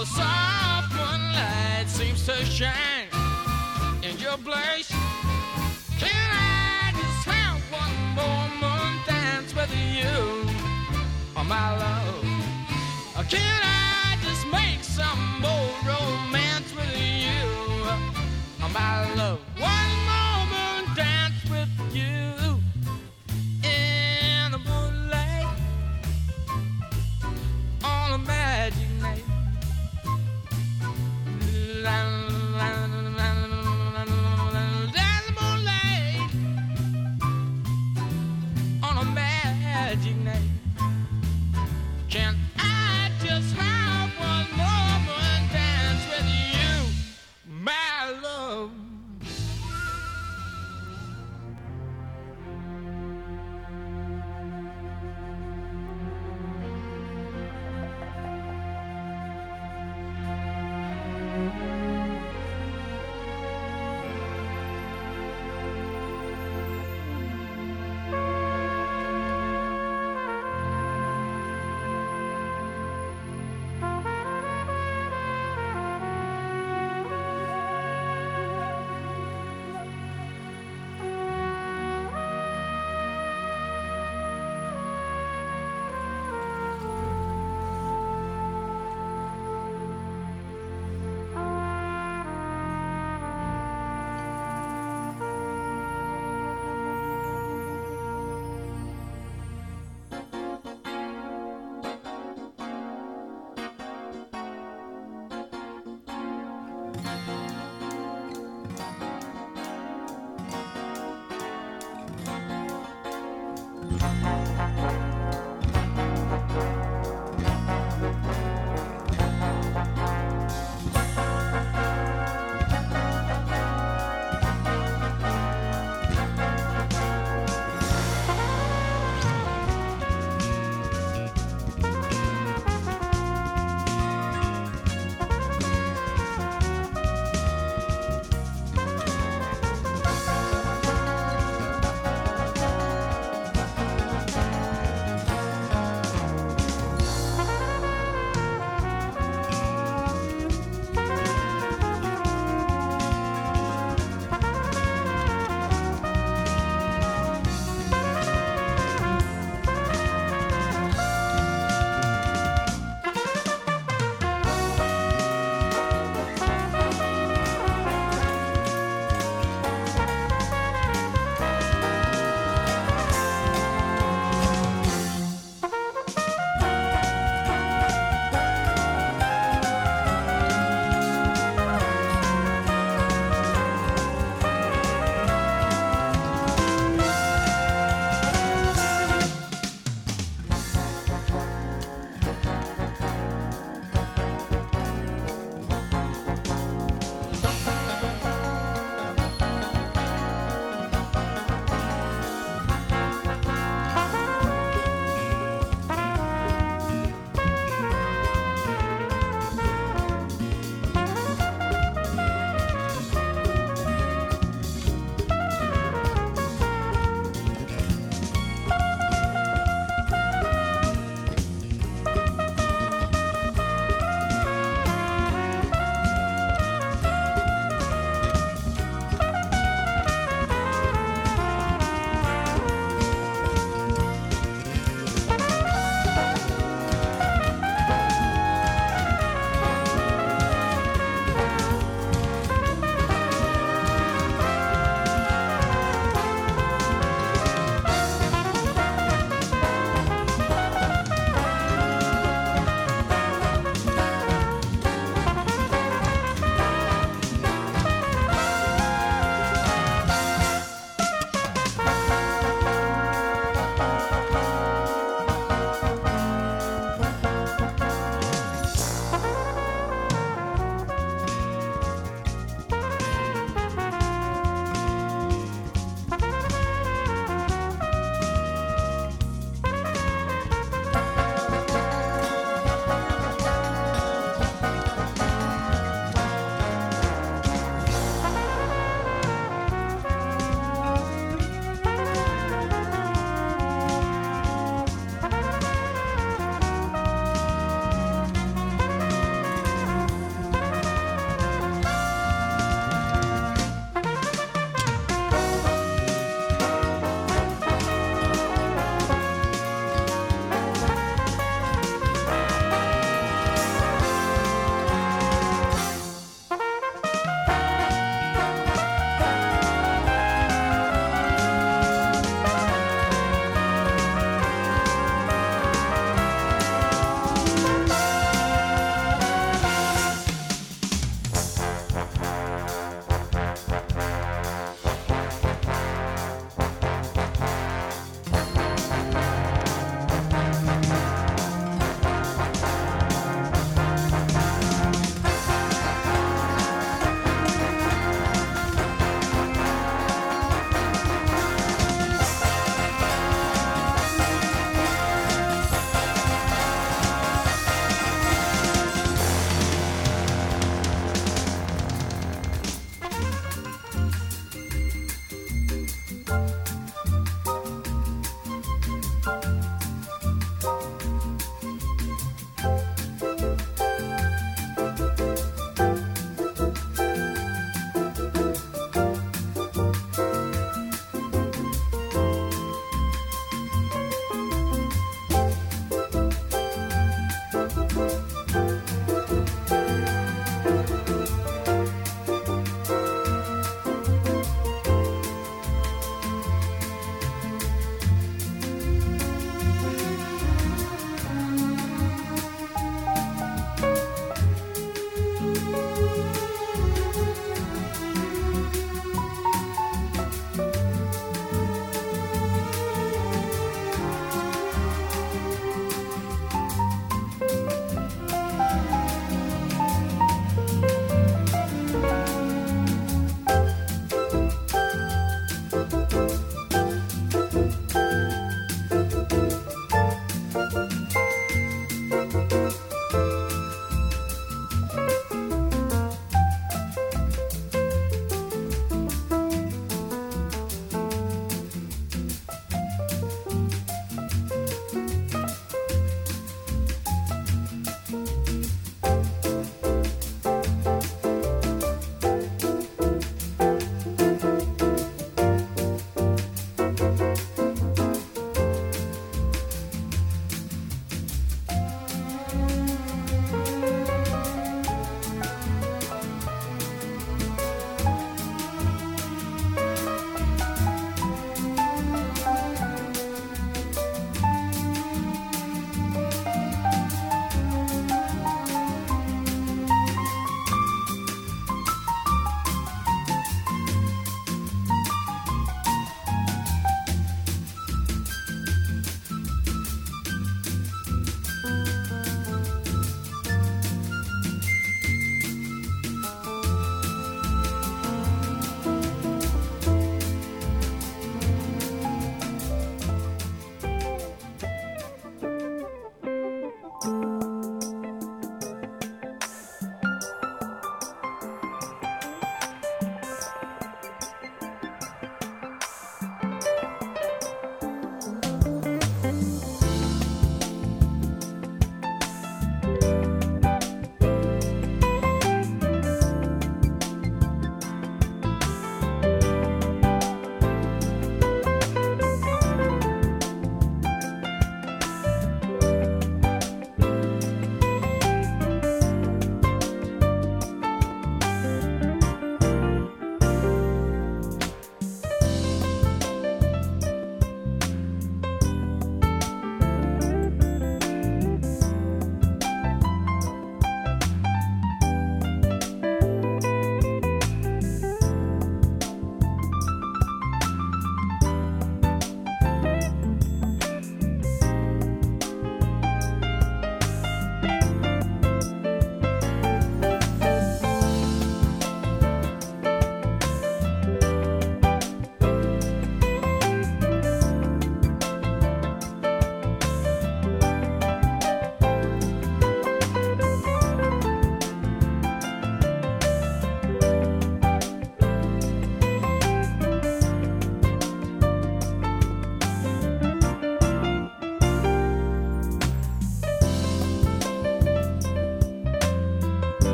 a 0.00 0.06
soft 0.06 0.96
one 0.98 1.32
light 1.34 1.84
seems 1.86 2.24
to 2.24 2.32
shine 2.46 3.08
in 4.02 4.16
your 4.18 4.38
place. 4.38 4.88
Can 5.98 6.30
I 6.32 6.90
just 6.92 7.28
have 7.28 7.60
one 7.70 7.96
more 8.16 8.48
moon 8.62 8.92
dance 9.06 9.54
with 9.54 9.70
you, 9.76 10.48
oh 11.36 11.44
my 11.44 11.76
love? 11.76 12.24
Can 13.28 13.60
I 13.62 14.16
just 14.22 14.46
make 14.46 14.82
some 14.82 15.40
more 15.42 15.70
romance 15.84 16.72
with 16.74 16.96
you, 16.96 17.44
oh 18.62 18.70
my 18.72 19.14
love? 19.16 19.40
Why 19.58 19.79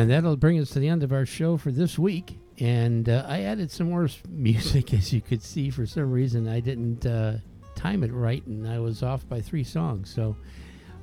And 0.00 0.10
that'll 0.10 0.38
bring 0.38 0.58
us 0.58 0.70
to 0.70 0.78
the 0.78 0.88
end 0.88 1.02
of 1.02 1.12
our 1.12 1.26
show 1.26 1.58
for 1.58 1.70
this 1.70 1.98
week. 1.98 2.38
And 2.58 3.06
uh, 3.06 3.26
I 3.28 3.42
added 3.42 3.70
some 3.70 3.90
more 3.90 4.08
music, 4.30 4.94
as 4.94 5.12
you 5.12 5.20
could 5.20 5.42
see. 5.42 5.68
For 5.68 5.84
some 5.84 6.10
reason, 6.10 6.48
I 6.48 6.60
didn't 6.60 7.04
uh, 7.04 7.34
time 7.74 8.02
it 8.02 8.10
right, 8.10 8.42
and 8.46 8.66
I 8.66 8.78
was 8.78 9.02
off 9.02 9.28
by 9.28 9.42
three 9.42 9.62
songs. 9.62 10.08
So 10.08 10.36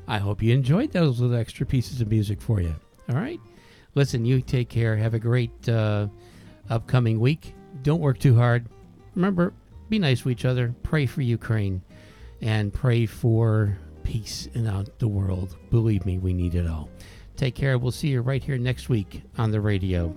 I 0.07 0.17
hope 0.17 0.41
you 0.41 0.51
enjoyed 0.51 0.93
those 0.93 1.19
little 1.19 1.37
extra 1.37 1.63
pieces 1.63 2.01
of 2.01 2.09
music 2.09 2.41
for 2.41 2.59
you. 2.59 2.73
All 3.07 3.15
right? 3.15 3.39
Listen, 3.93 4.25
you 4.25 4.41
take 4.41 4.67
care. 4.67 4.97
Have 4.97 5.13
a 5.13 5.19
great 5.19 5.69
uh, 5.69 6.07
upcoming 6.71 7.19
week. 7.19 7.53
Don't 7.83 8.01
work 8.01 8.17
too 8.17 8.35
hard. 8.35 8.65
Remember, 9.13 9.53
be 9.89 9.99
nice 9.99 10.21
to 10.21 10.31
each 10.31 10.43
other. 10.43 10.73
Pray 10.81 11.05
for 11.05 11.21
Ukraine 11.21 11.83
and 12.41 12.73
pray 12.73 13.05
for 13.05 13.77
peace 14.01 14.47
in 14.55 14.63
the 14.97 15.07
world. 15.07 15.55
Believe 15.69 16.03
me, 16.03 16.17
we 16.17 16.33
need 16.33 16.55
it 16.55 16.65
all. 16.65 16.89
Take 17.37 17.55
care. 17.55 17.77
We'll 17.77 17.91
see 17.91 18.09
you 18.09 18.21
right 18.21 18.43
here 18.43 18.57
next 18.57 18.89
week 18.89 19.21
on 19.37 19.51
the 19.51 19.61
radio. 19.61 20.13